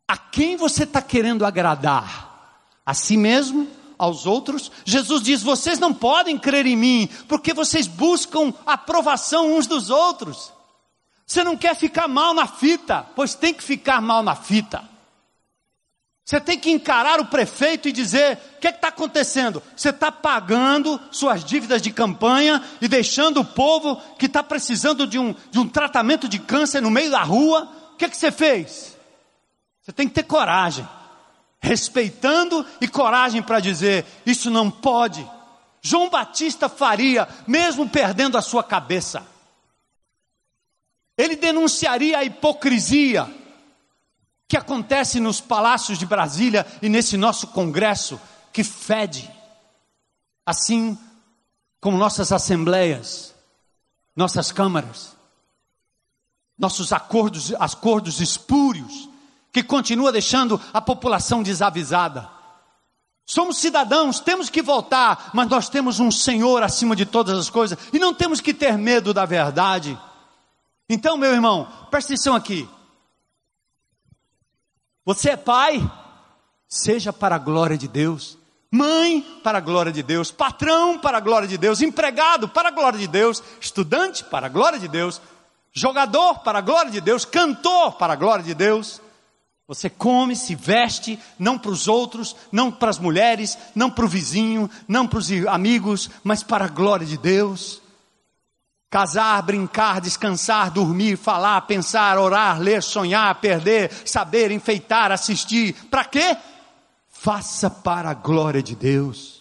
[0.07, 2.64] A quem você está querendo agradar?
[2.85, 3.69] A si mesmo?
[3.97, 4.71] Aos outros?
[4.85, 10.53] Jesus diz: vocês não podem crer em mim, porque vocês buscam aprovação uns dos outros.
[11.29, 14.83] Você não quer ficar mal na fita, pois tem que ficar mal na fita.
[16.24, 19.62] Você tem que encarar o prefeito e dizer: o que está acontecendo?
[19.76, 25.18] Você está pagando suas dívidas de campanha e deixando o povo que está precisando de
[25.18, 27.68] um, de um tratamento de câncer no meio da rua.
[27.93, 28.97] O que, que você fez?
[29.83, 30.89] Você tem que ter coragem,
[31.61, 35.29] respeitando e coragem para dizer: isso não pode.
[35.83, 39.38] João Batista faria, mesmo perdendo a sua cabeça.
[41.19, 43.29] Ele denunciaria a hipocrisia
[44.47, 48.21] que acontece nos palácios de Brasília e nesse nosso Congresso,
[48.53, 49.29] que fede,
[50.47, 50.97] assim
[51.81, 53.35] como nossas assembleias,
[54.16, 55.16] nossas câmaras,
[56.57, 59.09] nossos acordos, acordos espúrios,
[59.53, 62.31] que continua deixando a população desavisada.
[63.27, 67.79] Somos cidadãos, temos que voltar, mas nós temos um Senhor acima de todas as coisas
[67.93, 69.99] e não temos que ter medo da verdade.
[70.89, 72.68] Então, meu irmão, presta atenção aqui.
[75.05, 75.80] Você é pai,
[76.66, 78.39] seja para a glória de Deus.
[78.70, 80.30] Mãe, para a glória de Deus.
[80.30, 81.80] Patrão, para a glória de Deus.
[81.80, 83.43] Empregado, para a glória de Deus.
[83.61, 85.20] Estudante, para a glória de Deus.
[85.72, 87.24] Jogador, para a glória de Deus.
[87.24, 89.01] Cantor, para a glória de Deus.
[89.66, 94.09] Você come, se veste, não para os outros, não para as mulheres, não para o
[94.09, 97.82] vizinho, não para os amigos, mas para a glória de Deus.
[98.91, 105.74] Casar, brincar, descansar, dormir, falar, pensar, orar, ler, sonhar, perder, saber, enfeitar, assistir.
[105.91, 106.36] Para quê?
[107.09, 109.39] Faça para a glória de Deus.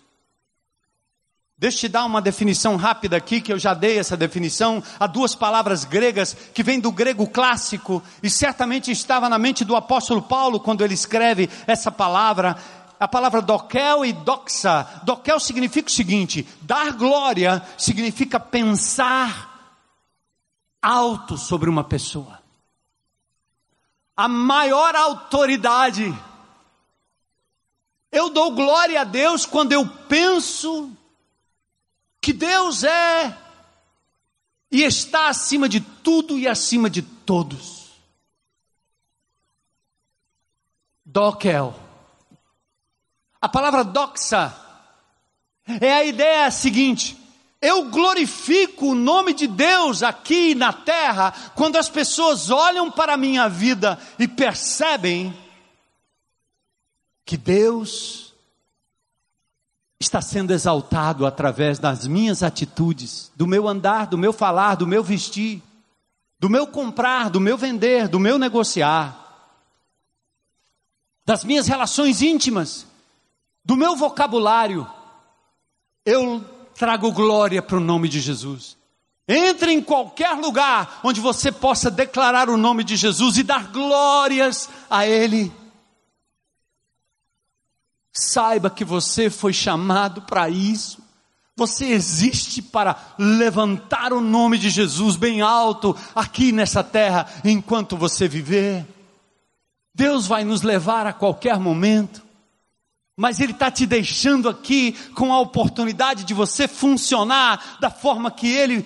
[1.60, 4.84] Deixa eu te dar uma definição rápida aqui, que eu já dei essa definição.
[5.00, 9.76] Há duas palavras gregas que vêm do grego clássico e certamente estava na mente do
[9.76, 12.56] apóstolo Paulo quando ele escreve essa palavra
[13.00, 14.84] a palavra doquel e doxa.
[15.04, 19.76] Doquel significa o seguinte: dar glória significa pensar
[20.82, 22.42] alto sobre uma pessoa.
[24.16, 26.14] A maior autoridade.
[28.12, 30.92] Eu dou glória a Deus quando eu penso
[32.22, 33.38] que Deus é
[34.72, 37.92] e está acima de tudo e acima de todos.
[41.06, 41.87] Doquel
[43.42, 44.56] a palavra doxa
[45.82, 47.18] é a ideia seguinte:
[47.62, 53.18] eu glorifico o nome de Deus aqui na terra quando as pessoas olham para a
[53.18, 55.36] minha vida e percebem
[57.26, 58.34] que Deus
[60.00, 65.04] está sendo exaltado através das minhas atitudes, do meu andar, do meu falar, do meu
[65.04, 65.62] vestir,
[66.40, 69.26] do meu comprar, do meu vender, do meu negociar,
[71.26, 72.86] das minhas relações íntimas
[73.68, 74.88] do meu vocabulário,
[76.06, 76.42] eu
[76.74, 78.78] trago glória para o nome de Jesus.
[79.28, 84.70] Entre em qualquer lugar onde você possa declarar o nome de Jesus e dar glórias
[84.90, 85.52] a Ele.
[88.14, 91.04] Saiba que você foi chamado para isso.
[91.58, 98.30] Você existe para levantar o nome de Jesus bem alto aqui nessa terra enquanto você
[98.30, 98.88] viver.
[99.94, 102.27] Deus vai nos levar a qualquer momento
[103.18, 108.48] mas Ele está te deixando aqui com a oportunidade de você funcionar da forma que
[108.48, 108.86] Ele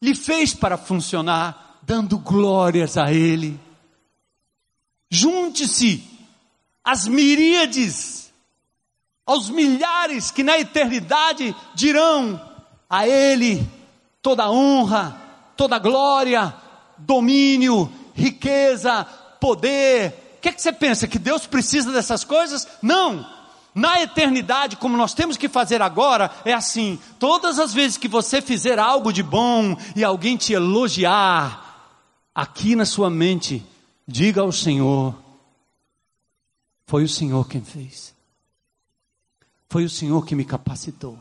[0.00, 3.58] lhe fez para funcionar, dando glórias a Ele.
[5.10, 6.04] Junte-se
[6.84, 8.32] às miríades,
[9.26, 12.40] aos milhares que na eternidade dirão
[12.88, 13.68] a Ele
[14.22, 15.20] toda honra,
[15.56, 16.54] toda glória,
[16.96, 19.04] domínio, riqueza,
[19.40, 20.21] poder.
[20.42, 21.06] Que, que você pensa?
[21.06, 22.66] Que Deus precisa dessas coisas?
[22.82, 23.24] Não!
[23.74, 28.42] Na eternidade, como nós temos que fazer agora, é assim: todas as vezes que você
[28.42, 31.94] fizer algo de bom e alguém te elogiar,
[32.34, 33.64] aqui na sua mente,
[34.06, 35.14] diga ao Senhor:
[36.86, 38.12] foi o Senhor quem fez,
[39.70, 41.18] foi o Senhor que me capacitou,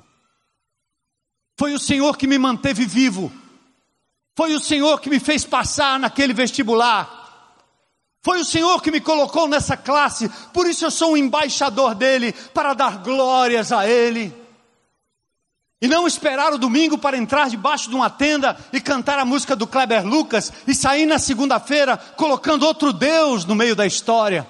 [1.56, 3.32] foi o Senhor que me manteve vivo,
[4.36, 7.21] foi o Senhor que me fez passar naquele vestibular.
[8.22, 12.34] Foi o Senhor que me colocou nessa classe, por isso eu sou um embaixador dele,
[12.54, 14.34] para dar glórias a ele.
[15.82, 19.56] E não esperar o domingo para entrar debaixo de uma tenda e cantar a música
[19.56, 24.48] do Kleber Lucas e sair na segunda-feira colocando outro Deus no meio da história.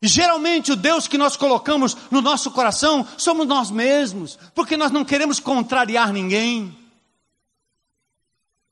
[0.00, 4.92] E geralmente o Deus que nós colocamos no nosso coração somos nós mesmos, porque nós
[4.92, 6.79] não queremos contrariar ninguém.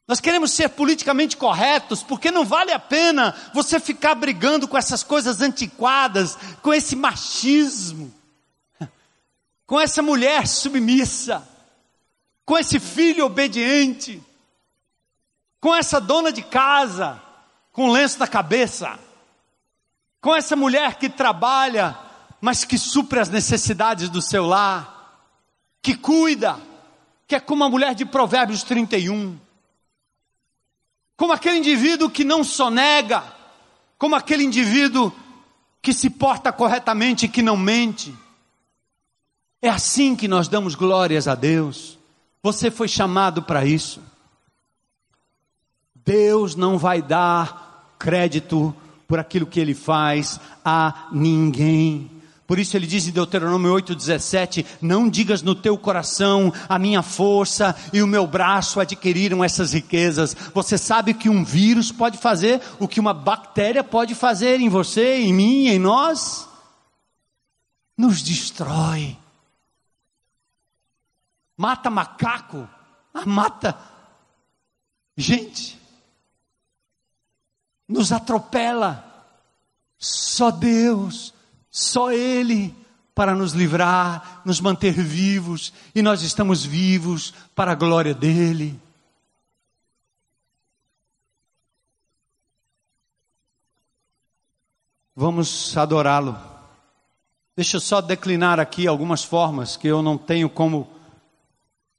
[0.08, 5.02] Nós queremos ser politicamente corretos, porque não vale a pena você ficar brigando com essas
[5.04, 8.12] coisas antiquadas, com esse machismo,
[9.66, 11.46] com essa mulher submissa,
[12.44, 14.20] com esse filho obediente,
[15.60, 17.22] com essa dona de casa
[17.78, 18.98] com lenço na cabeça,
[20.20, 21.96] com essa mulher que trabalha,
[22.40, 25.22] mas que supre as necessidades do seu lar,
[25.80, 26.58] que cuida,
[27.28, 29.38] que é como a mulher de Provérbios 31
[31.18, 33.24] como aquele indivíduo que não sonega,
[33.98, 35.12] como aquele indivíduo
[35.82, 38.14] que se porta corretamente e que não mente.
[39.60, 41.98] É assim que nós damos glórias a Deus.
[42.40, 44.00] Você foi chamado para isso.
[45.92, 48.72] Deus não vai dar crédito
[49.08, 52.08] por aquilo que ele faz a ninguém.
[52.48, 57.76] Por isso ele diz em Deuteronômio 8,17: Não digas no teu coração, a minha força
[57.92, 60.34] e o meu braço adquiriram essas riquezas.
[60.54, 65.16] Você sabe que um vírus pode fazer o que uma bactéria pode fazer em você,
[65.16, 66.48] em mim, em nós?
[67.94, 69.14] Nos destrói.
[71.54, 72.66] Mata macaco,
[73.12, 73.78] ah, mata
[75.14, 75.78] gente,
[77.86, 79.04] nos atropela.
[79.98, 81.34] Só Deus
[81.78, 82.74] só Ele
[83.14, 88.80] para nos livrar, nos manter vivos, e nós estamos vivos para a glória dEle.
[95.14, 96.38] Vamos adorá-lo.
[97.56, 100.88] Deixa eu só declinar aqui algumas formas que eu não tenho como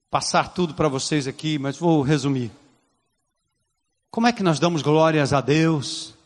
[0.10, 2.52] passar tudo para vocês aqui, mas vou resumir.
[4.10, 6.18] Como é que nós damos glórias a Deus?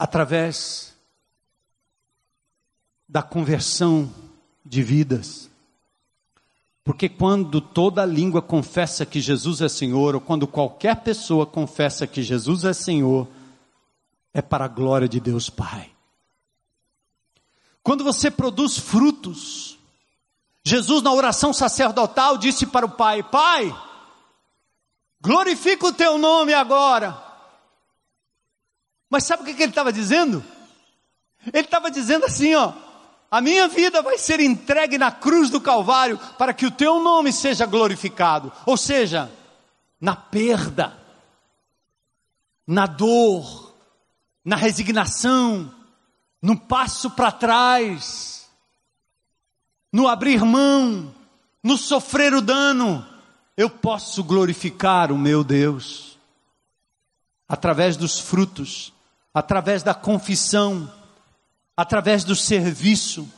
[0.00, 0.96] Através
[3.06, 4.10] da conversão
[4.64, 5.50] de vidas.
[6.82, 12.22] Porque quando toda língua confessa que Jesus é Senhor, ou quando qualquer pessoa confessa que
[12.22, 13.28] Jesus é Senhor,
[14.32, 15.90] é para a glória de Deus Pai.
[17.82, 19.78] Quando você produz frutos,
[20.64, 23.70] Jesus na oração sacerdotal disse para o Pai: Pai,
[25.20, 27.29] glorifica o teu nome agora
[29.10, 30.42] mas sabe o que, ele estava dizendo?
[31.52, 32.72] Ele estava dizendo assim: ó,
[33.28, 37.32] a minha vida vai ser entregue na cruz do Calvário para que o teu nome
[37.32, 38.52] seja glorificado.
[38.64, 39.30] Ou seja,
[40.00, 40.96] na perda,
[42.64, 43.74] na dor,
[44.44, 45.74] na resignação,
[46.40, 48.48] no passo para trás,
[49.92, 51.12] no abrir mão,
[51.62, 53.04] no sofrer o dano,
[53.56, 56.18] eu posso glorificar o meu Deus
[57.48, 58.92] através dos frutos
[59.34, 60.90] através da confissão,
[61.76, 63.28] através do serviço,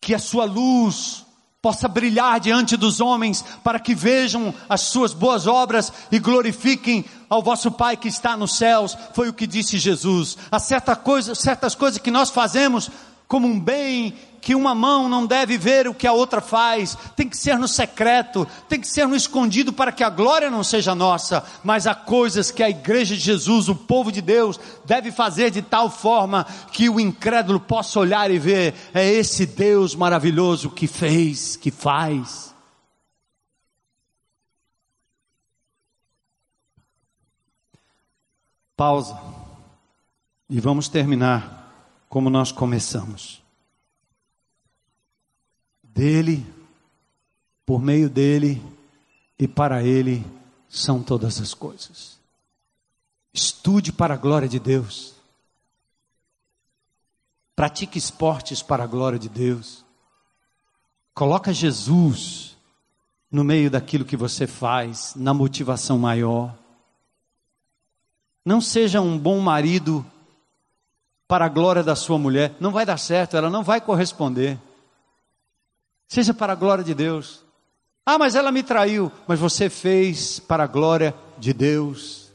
[0.00, 1.24] que a sua luz
[1.60, 7.42] possa brilhar diante dos homens, para que vejam as suas boas obras e glorifiquem ao
[7.42, 8.96] vosso Pai que está nos céus.
[9.12, 10.38] Foi o que disse Jesus.
[10.50, 12.90] Há certa coisa, certas coisas que nós fazemos
[13.28, 17.28] como um bem que uma mão não deve ver o que a outra faz, tem
[17.28, 20.94] que ser no secreto, tem que ser no escondido para que a glória não seja
[20.94, 25.50] nossa, mas há coisas que a igreja de Jesus, o povo de Deus, deve fazer
[25.50, 30.86] de tal forma que o incrédulo possa olhar e ver, é esse Deus maravilhoso que
[30.86, 32.54] fez, que faz.
[38.74, 39.18] Pausa.
[40.48, 41.57] E vamos terminar
[42.08, 43.42] como nós começamos.
[45.82, 46.46] Dele,
[47.66, 48.62] por meio dele
[49.38, 50.24] e para ele
[50.68, 52.18] são todas as coisas.
[53.32, 55.14] Estude para a glória de Deus.
[57.54, 59.84] Pratique esportes para a glória de Deus.
[61.14, 62.56] Coloca Jesus
[63.30, 66.56] no meio daquilo que você faz, na motivação maior.
[68.44, 70.06] Não seja um bom marido
[71.28, 72.54] para a glória da sua mulher.
[72.58, 74.58] Não vai dar certo, ela não vai corresponder.
[76.08, 77.44] Seja para a glória de Deus.
[78.04, 79.12] Ah, mas ela me traiu.
[79.26, 82.32] Mas você fez para a glória de Deus.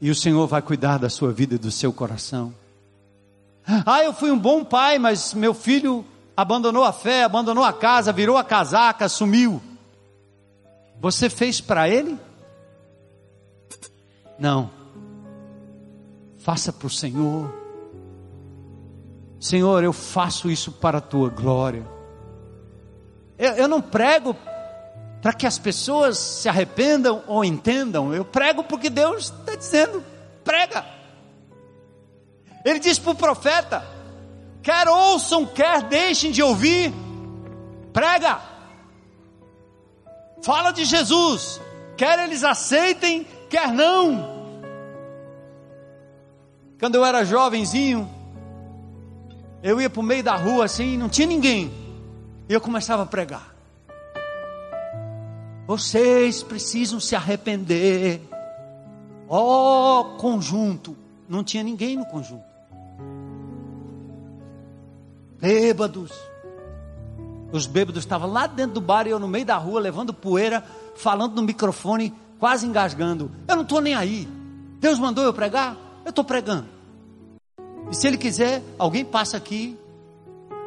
[0.00, 2.54] E o Senhor vai cuidar da sua vida e do seu coração.
[3.84, 6.02] Ah, eu fui um bom pai, mas meu filho
[6.34, 9.60] abandonou a fé, abandonou a casa, virou a casaca, sumiu.
[10.98, 12.18] Você fez para ele?
[14.38, 14.77] Não.
[16.48, 17.54] Faça para o Senhor.
[19.38, 21.86] Senhor, eu faço isso para a tua glória.
[23.36, 24.34] Eu, eu não prego
[25.20, 28.14] para que as pessoas se arrependam ou entendam.
[28.14, 30.02] Eu prego porque Deus está dizendo:
[30.42, 30.86] prega.
[32.64, 33.86] Ele diz para o profeta:
[34.62, 36.94] quer ouçam, quer deixem de ouvir,
[37.92, 38.40] prega.
[40.42, 41.60] Fala de Jesus,
[41.94, 44.37] quer eles aceitem, quer não.
[46.78, 48.08] Quando eu era jovenzinho,
[49.62, 51.72] eu ia para o meio da rua assim, não tinha ninguém.
[52.48, 53.54] E eu começava a pregar.
[55.66, 58.22] Vocês precisam se arrepender.
[59.28, 60.96] Ó oh, conjunto.
[61.28, 62.44] Não tinha ninguém no conjunto.
[65.40, 66.12] Bêbados.
[67.52, 70.64] Os bêbados estavam lá dentro do bar e eu no meio da rua, levando poeira,
[70.94, 73.30] falando no microfone, quase engasgando.
[73.46, 74.28] Eu não estou nem aí.
[74.80, 75.87] Deus mandou eu pregar?
[76.08, 76.66] Eu estou pregando.
[77.90, 79.78] E se ele quiser, alguém passa aqui,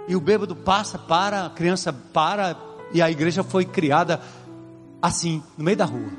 [0.07, 2.55] e o bêbado passa, para, a criança para,
[2.93, 4.21] e a igreja foi criada
[5.01, 6.11] assim, no meio da rua.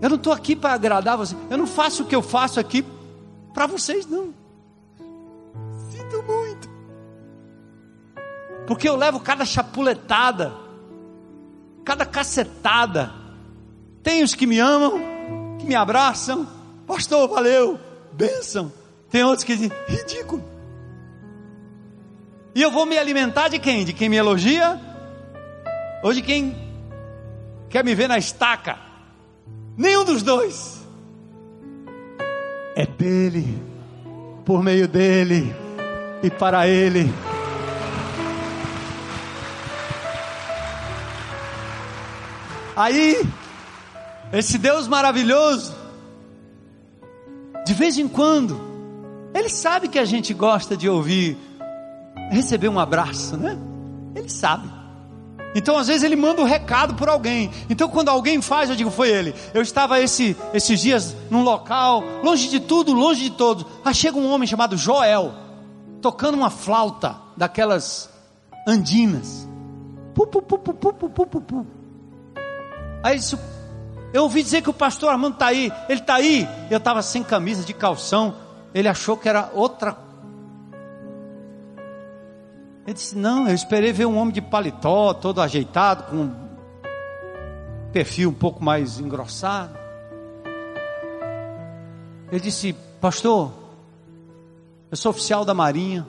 [0.00, 2.82] Eu não estou aqui para agradar você, eu não faço o que eu faço aqui
[3.52, 4.32] para vocês, não.
[5.90, 6.70] Sinto muito.
[8.66, 10.54] Porque eu levo cada chapuletada,
[11.84, 13.12] cada cacetada.
[14.02, 14.98] Tem os que me amam,
[15.58, 17.78] que me abraçam, pastor, valeu,
[18.12, 18.72] bênção.
[19.10, 20.42] Tem outros que dizem, ridículo.
[22.54, 23.84] E eu vou me alimentar de quem?
[23.84, 24.80] De quem me elogia?
[26.02, 26.56] Ou de quem
[27.68, 28.78] quer me ver na estaca?
[29.76, 30.86] Nenhum dos dois.
[32.76, 33.60] É dele,
[34.44, 35.54] por meio dele
[36.22, 37.12] e para ele.
[42.76, 43.22] Aí,
[44.32, 45.74] esse Deus maravilhoso,
[47.64, 48.60] de vez em quando,
[49.34, 51.36] Ele sabe que a gente gosta de ouvir,
[52.30, 53.58] receber um abraço, né?
[54.14, 54.68] Ele sabe.
[55.54, 57.50] Então, às vezes, ele manda um recado por alguém.
[57.70, 59.34] Então, quando alguém faz, eu digo, foi ele.
[59.54, 63.64] Eu estava esse, esses dias num local, longe de tudo, longe de todos.
[63.84, 65.32] Aí chega um homem chamado Joel,
[66.00, 68.10] tocando uma flauta daquelas
[68.66, 69.48] andinas.
[70.12, 71.66] Pu, pu, pu, pu, pu, pu, pu, pu.
[73.02, 73.38] Aí disse,
[74.14, 75.72] eu ouvi dizer que o pastor Armando está aí.
[75.88, 76.48] Ele está aí.
[76.70, 78.36] Eu estava sem camisa, de calção.
[78.72, 79.98] Ele achou que era outra.
[82.86, 86.34] Ele disse: Não, eu esperei ver um homem de paletó, todo ajeitado, com um
[87.92, 89.76] perfil um pouco mais engrossado.
[92.30, 93.50] Ele disse: Pastor,
[94.92, 96.06] eu sou oficial da Marinha,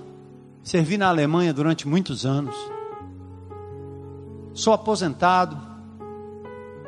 [0.61, 2.55] servi na Alemanha durante muitos anos,
[4.53, 5.64] sou aposentado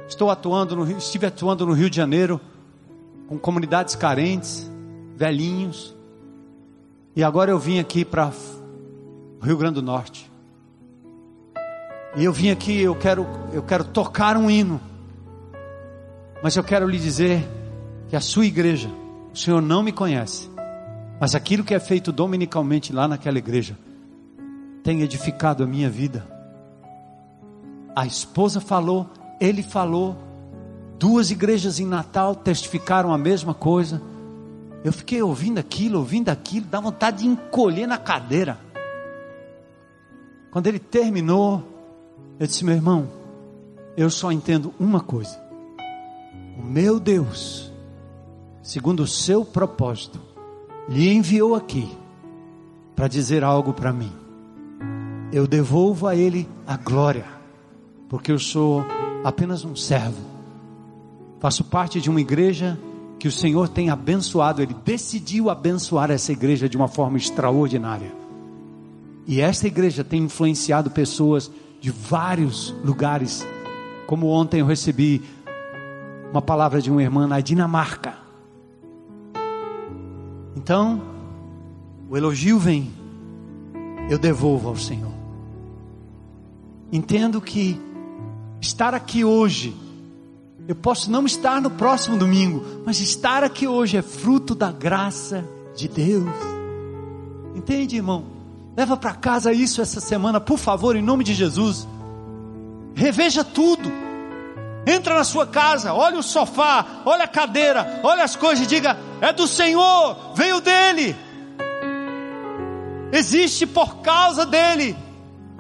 [0.08, 2.40] Estou atuando no estive atuando no Rio de Janeiro
[3.28, 4.72] com comunidades carentes,
[5.16, 5.94] velhinhos.
[7.16, 8.32] E agora eu vim aqui para
[9.42, 10.32] Rio Grande do Norte.
[12.16, 14.80] E eu vim aqui, eu quero, eu quero tocar um hino.
[16.42, 17.46] Mas eu quero lhe dizer
[18.08, 18.90] que a sua igreja,
[19.34, 20.50] o Senhor não me conhece.
[21.20, 23.78] Mas aquilo que é feito dominicalmente lá naquela igreja
[24.84, 26.26] tem edificado a minha vida.
[27.96, 29.10] A esposa falou,
[29.40, 30.16] ele falou,
[30.98, 34.02] duas igrejas em Natal testificaram a mesma coisa.
[34.84, 38.60] Eu fiquei ouvindo aquilo, ouvindo aquilo, dá vontade de encolher na cadeira.
[40.52, 41.64] Quando ele terminou,
[42.40, 43.10] eu disse: meu irmão,
[43.96, 45.40] eu só entendo uma coisa.
[46.58, 47.72] O meu Deus,
[48.62, 50.20] segundo o seu propósito,
[50.90, 51.96] lhe enviou aqui
[52.96, 54.12] para dizer algo para mim.
[55.32, 57.26] Eu devolvo a ele a glória,
[58.10, 58.84] porque eu sou
[59.28, 60.22] apenas um servo.
[61.38, 62.80] Faço parte de uma igreja
[63.20, 68.14] que o Senhor tem abençoado, Ele decidiu abençoar essa igreja de uma forma extraordinária.
[69.28, 71.52] E essa igreja tem influenciado pessoas
[71.82, 73.46] de vários lugares.
[74.08, 75.22] Como ontem eu recebi
[76.32, 78.14] uma palavra de uma irmã na Dinamarca.
[80.56, 81.02] Então,
[82.10, 82.94] o elogio vem,
[84.10, 85.12] eu devolvo ao Senhor.
[86.94, 87.78] Entendo que
[88.62, 89.76] estar aqui hoje,
[90.68, 95.48] eu posso não estar no próximo domingo, mas estar aqui hoje é fruto da graça
[95.76, 96.30] de Deus.
[97.56, 98.26] Entende, irmão?
[98.76, 101.88] Leva para casa isso essa semana, por favor, em nome de Jesus.
[102.94, 103.92] Reveja tudo.
[104.86, 108.98] Entra na sua casa, olha o sofá, olha a cadeira, olha as coisas e diga:
[109.20, 111.16] é do Senhor, veio dele.
[113.12, 114.96] Existe por causa dele.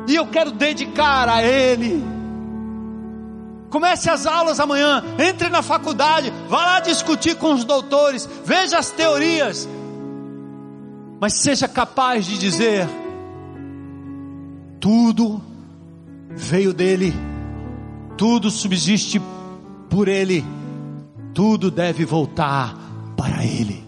[0.07, 2.16] E eu quero dedicar a ele.
[3.69, 8.91] Comece as aulas amanhã, entre na faculdade, vá lá discutir com os doutores, veja as
[8.91, 9.67] teorias,
[11.19, 12.87] mas seja capaz de dizer:
[14.79, 15.41] tudo
[16.29, 17.13] veio dele,
[18.17, 19.21] tudo subsiste
[19.89, 20.45] por ele,
[21.33, 22.75] tudo deve voltar
[23.17, 23.86] para ele.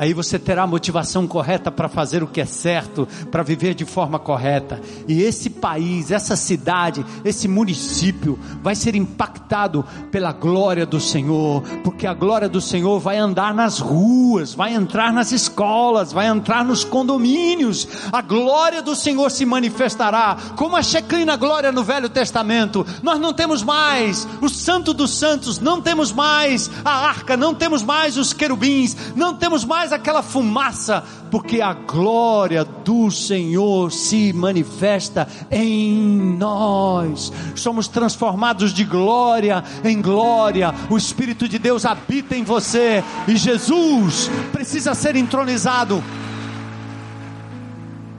[0.00, 3.84] Aí você terá a motivação correta para fazer o que é certo, para viver de
[3.84, 4.80] forma correta.
[5.06, 12.06] E esse país, essa cidade, esse município vai ser impactado pela glória do Senhor, porque
[12.06, 16.82] a glória do Senhor vai andar nas ruas, vai entrar nas escolas, vai entrar nos
[16.82, 17.86] condomínios.
[18.10, 22.86] A glória do Senhor se manifestará, como a Shekinah glória no Velho Testamento.
[23.02, 27.82] Nós não temos mais o Santo dos Santos, não temos mais a arca, não temos
[27.82, 34.32] mais os querubins, não temos mais mais aquela fumaça, porque a glória do Senhor se
[34.32, 37.32] manifesta em nós.
[37.56, 40.72] Somos transformados de glória em glória.
[40.88, 46.02] O Espírito de Deus habita em você e Jesus precisa ser entronizado.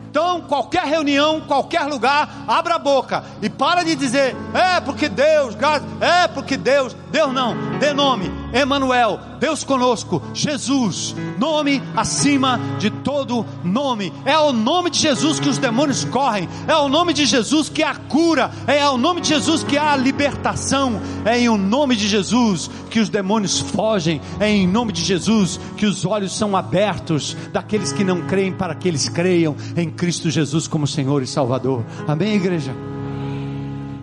[0.09, 5.55] Então, qualquer reunião, qualquer lugar, abra a boca e para de dizer, é porque Deus,
[6.01, 13.45] é porque Deus, Deus não, dê nome, Emanuel, Deus conosco, Jesus, nome acima de todo
[13.63, 14.11] nome.
[14.25, 17.83] É ao nome de Jesus que os demônios correm, é ao nome de Jesus que
[17.83, 22.07] há cura, é ao nome de Jesus que há libertação, é em o nome de
[22.07, 27.35] Jesus que os demônios fogem, é em nome de Jesus que os olhos são abertos
[27.51, 31.83] daqueles que não creem para que eles creiam em Cristo Jesus como Senhor e Salvador.
[32.07, 32.73] Amém, igreja?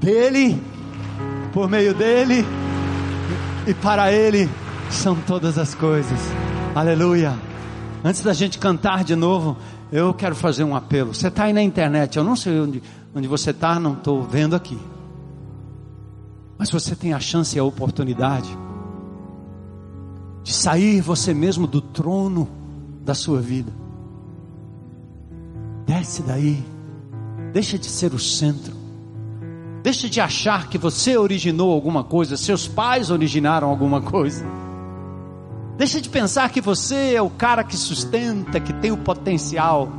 [0.01, 0.61] Dele,
[1.53, 2.45] por meio dele
[3.69, 4.49] e para ele
[4.91, 6.19] são todas as coisas.
[6.75, 7.39] Aleluia.
[8.03, 9.59] Antes da gente cantar de novo,
[9.93, 11.13] eu quero fazer um apelo.
[11.13, 12.83] Você está aí na internet, eu não sei onde,
[13.15, 14.79] onde você está, não estou vendo aqui.
[16.57, 18.49] Mas você tem a chance e a oportunidade
[20.43, 22.49] de sair você mesmo do trono
[23.05, 23.71] da sua vida.
[25.85, 26.65] Desce daí.
[27.53, 28.78] Deixa de ser o centro.
[29.89, 34.45] Deixa de achar que você originou alguma coisa, seus pais originaram alguma coisa.
[35.79, 39.91] Deixa de pensar que você é o cara que sustenta, que tem o potencial.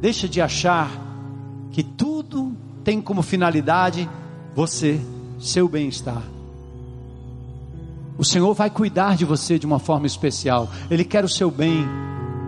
[0.00, 0.88] Deixa de achar
[1.72, 2.52] que tudo
[2.84, 4.08] tem como finalidade
[4.54, 5.00] você,
[5.40, 6.22] seu bem-estar.
[8.16, 10.70] O Senhor vai cuidar de você de uma forma especial.
[10.88, 11.84] Ele quer o seu bem,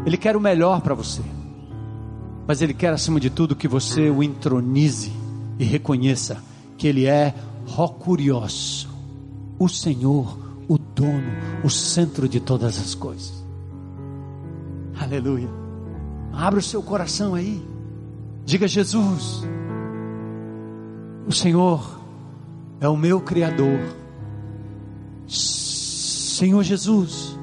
[0.06, 1.22] ele quer o melhor para você.
[2.46, 5.21] Mas ele quer acima de tudo que você o entronize
[5.58, 6.42] e reconheça
[6.76, 7.34] que ele é
[7.66, 8.88] Rocurioso,
[9.58, 10.36] o Senhor
[10.68, 13.44] o dono, o centro de todas as coisas.
[14.98, 15.48] Aleluia.
[16.32, 17.62] Abra o seu coração aí.
[18.44, 19.42] Diga Jesus,
[21.26, 22.00] o Senhor
[22.80, 23.80] é o meu Criador.
[25.26, 27.38] Senhor Jesus,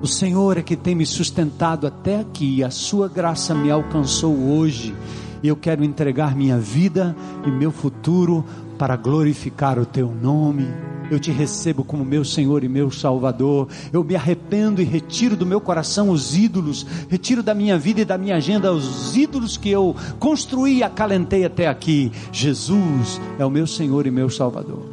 [0.00, 4.94] o Senhor é que tem me sustentado até aqui, a Sua graça me alcançou hoje,
[5.42, 8.44] e eu quero entregar minha vida e meu futuro
[8.78, 10.66] para glorificar o Teu nome
[11.10, 13.68] eu te recebo como meu Senhor e meu Salvador.
[13.92, 18.04] Eu me arrependo e retiro do meu coração os ídolos, retiro da minha vida e
[18.04, 22.10] da minha agenda os ídolos que eu construí e acalentei até aqui.
[22.32, 24.84] Jesus é o meu Senhor e meu Salvador.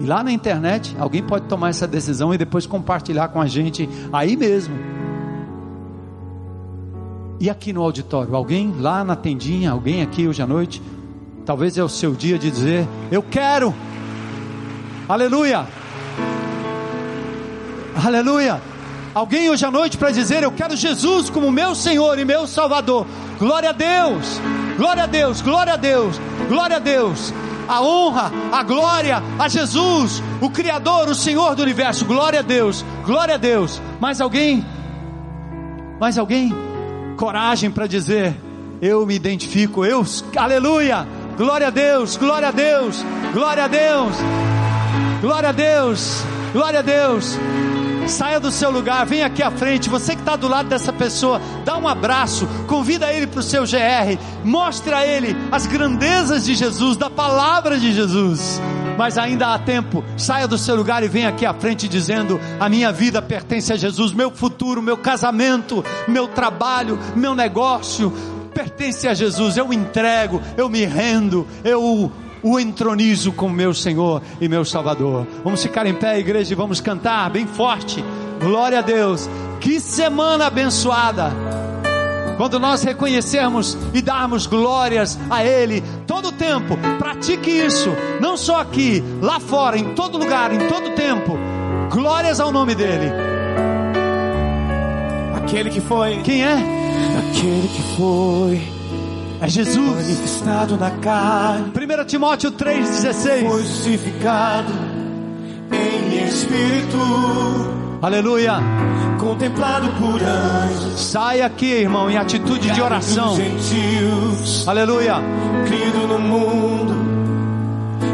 [0.00, 3.88] E lá na internet, alguém pode tomar essa decisão e depois compartilhar com a gente
[4.12, 4.97] aí mesmo.
[7.40, 10.82] E aqui no auditório, alguém lá na tendinha, alguém aqui hoje à noite,
[11.46, 13.74] talvez é o seu dia de dizer: Eu quero
[15.08, 15.66] Aleluia.
[18.04, 18.60] Aleluia.
[19.14, 23.06] Alguém hoje à noite para dizer: Eu quero Jesus como meu Senhor e meu Salvador.
[23.38, 24.38] Glória a Deus,
[24.76, 27.32] glória a Deus, glória a Deus, glória a Deus.
[27.66, 32.04] A honra, a glória a Jesus, o Criador, o Senhor do universo.
[32.04, 33.80] Glória a Deus, glória a Deus.
[33.98, 34.64] Mais alguém?
[35.98, 36.67] Mais alguém?
[37.18, 38.32] Coragem para dizer:
[38.80, 40.04] Eu me identifico, eu,
[40.36, 41.04] aleluia.
[41.36, 43.04] Glória a Deus, glória a Deus,
[43.34, 44.16] glória a Deus.
[45.20, 46.22] Glória a Deus,
[46.52, 47.36] glória a Deus.
[48.08, 49.90] Saia do seu lugar, vem aqui à frente.
[49.90, 53.64] Você que está do lado dessa pessoa, dá um abraço, convida ele para o seu
[53.64, 58.60] GR, mostre a ele as grandezas de Jesus, da palavra de Jesus.
[58.96, 62.68] Mas ainda há tempo, saia do seu lugar e venha aqui à frente dizendo: A
[62.68, 68.12] minha vida pertence a Jesus, meu futuro, meu casamento, meu trabalho, meu negócio
[68.58, 69.56] pertence a Jesus.
[69.56, 72.10] Eu entrego, eu me rendo, eu
[72.42, 75.26] o entronizo como meu Senhor e meu Salvador.
[75.44, 78.04] Vamos ficar em pé, igreja, e vamos cantar bem forte.
[78.40, 79.28] Glória a Deus.
[79.60, 81.32] Que semana abençoada.
[82.36, 87.90] Quando nós reconhecermos e darmos glórias a Ele todo o tempo, pratique isso,
[88.20, 91.36] não só aqui, lá fora, em todo lugar, em todo tempo.
[91.90, 93.10] Glórias ao nome dEle.
[95.34, 96.18] Aquele que foi.
[96.22, 96.54] Quem é?
[97.18, 98.77] Aquele que foi
[99.40, 99.76] é Jesus.
[99.96, 101.72] Manifestado na carne.
[101.74, 103.48] 1 Timóteo 3,16.
[103.48, 104.72] Foi justificado
[105.72, 106.98] em espírito.
[108.00, 108.54] Aleluia.
[109.18, 111.00] Contemplado por anjos.
[111.00, 113.36] Sai aqui, irmão, em atitude de oração.
[113.36, 115.16] Gentios, Aleluia.
[115.66, 116.94] crido no mundo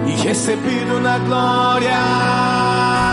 [0.06, 3.03] e recebido na glória.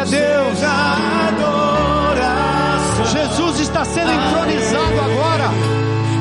[0.00, 0.58] A Deus.
[3.12, 5.50] Jesus está sendo entronizado agora.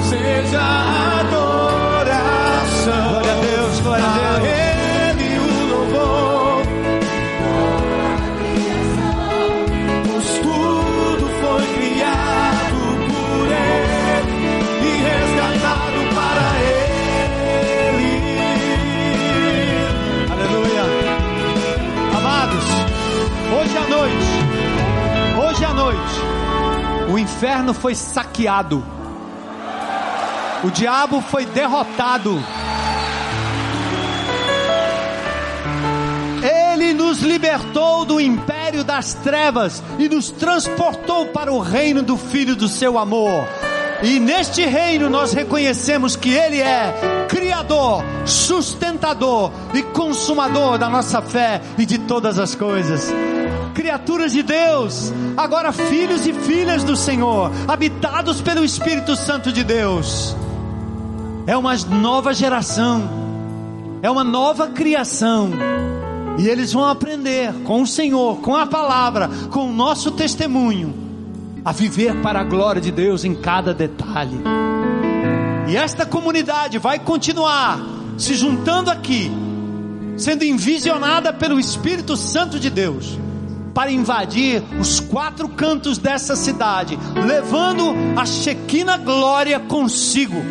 [0.09, 1.25] seja a
[27.17, 28.85] o inferno foi saqueado.
[30.63, 32.39] O diabo foi derrotado.
[36.43, 42.55] Ele nos libertou do império das trevas e nos transportou para o reino do Filho
[42.55, 43.49] do seu amor.
[44.03, 51.63] E neste reino nós reconhecemos que Ele é Criador, sustentador e consumador da nossa fé
[51.79, 53.11] e de todas as coisas.
[53.77, 60.35] Criaturas de Deus, agora filhos e filhas do Senhor, habitados pelo Espírito Santo de Deus.
[61.47, 63.03] É uma nova geração,
[64.01, 65.51] é uma nova criação.
[66.39, 70.95] E eles vão aprender com o Senhor, com a palavra, com o nosso testemunho,
[71.63, 74.41] a viver para a glória de Deus em cada detalhe.
[75.69, 77.79] E esta comunidade vai continuar
[78.17, 79.31] se juntando aqui,
[80.17, 83.19] sendo envisionada pelo Espírito Santo de Deus,
[83.77, 90.43] para invadir os quatro cantos dessa cidade, levando a Shekinah glória consigo.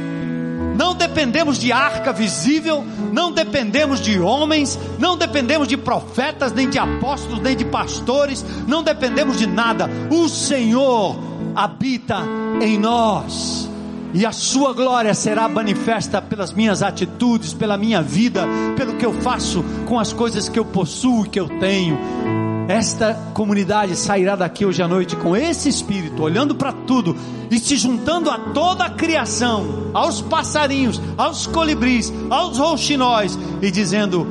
[0.77, 6.77] Não dependemos de arca visível, não dependemos de homens, não dependemos de profetas, nem de
[6.77, 9.89] apóstolos, nem de pastores, não dependemos de nada.
[10.11, 11.17] O Senhor
[11.55, 12.19] habita
[12.61, 13.67] em nós.
[14.13, 18.45] E a sua glória será manifesta pelas minhas atitudes, pela minha vida,
[18.77, 22.44] pelo que eu faço com as coisas que eu possuo, que eu tenho.
[22.67, 27.15] Esta comunidade sairá daqui hoje à noite com esse espírito, olhando para tudo
[27.51, 34.25] e se juntando a toda a criação, aos passarinhos, aos colibris, aos rouxinóis e dizendo: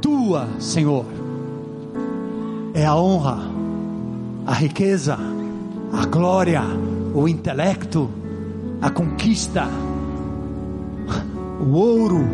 [0.00, 1.04] Tua, Senhor,
[2.74, 3.38] é a honra,
[4.44, 5.16] a riqueza,
[5.92, 6.62] a glória,
[7.14, 8.10] o intelecto,
[8.80, 9.68] a conquista,
[11.60, 12.24] o ouro,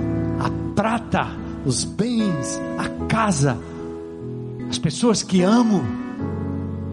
[0.40, 1.26] a prata,
[1.66, 3.58] os bens, a casa
[4.68, 5.82] as pessoas que amo,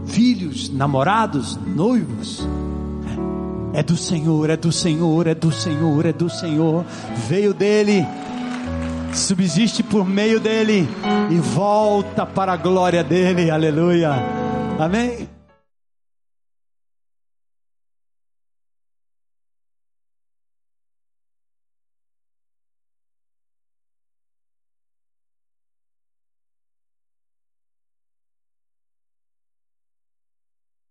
[0.06, 2.48] filhos, namorados, noivos,
[3.74, 6.86] é do Senhor, é do Senhor, é do Senhor, é do Senhor,
[7.28, 8.06] veio dele,
[9.14, 10.88] subsiste por meio dele
[11.30, 14.14] e volta para a glória dele, aleluia,
[14.80, 15.35] amém.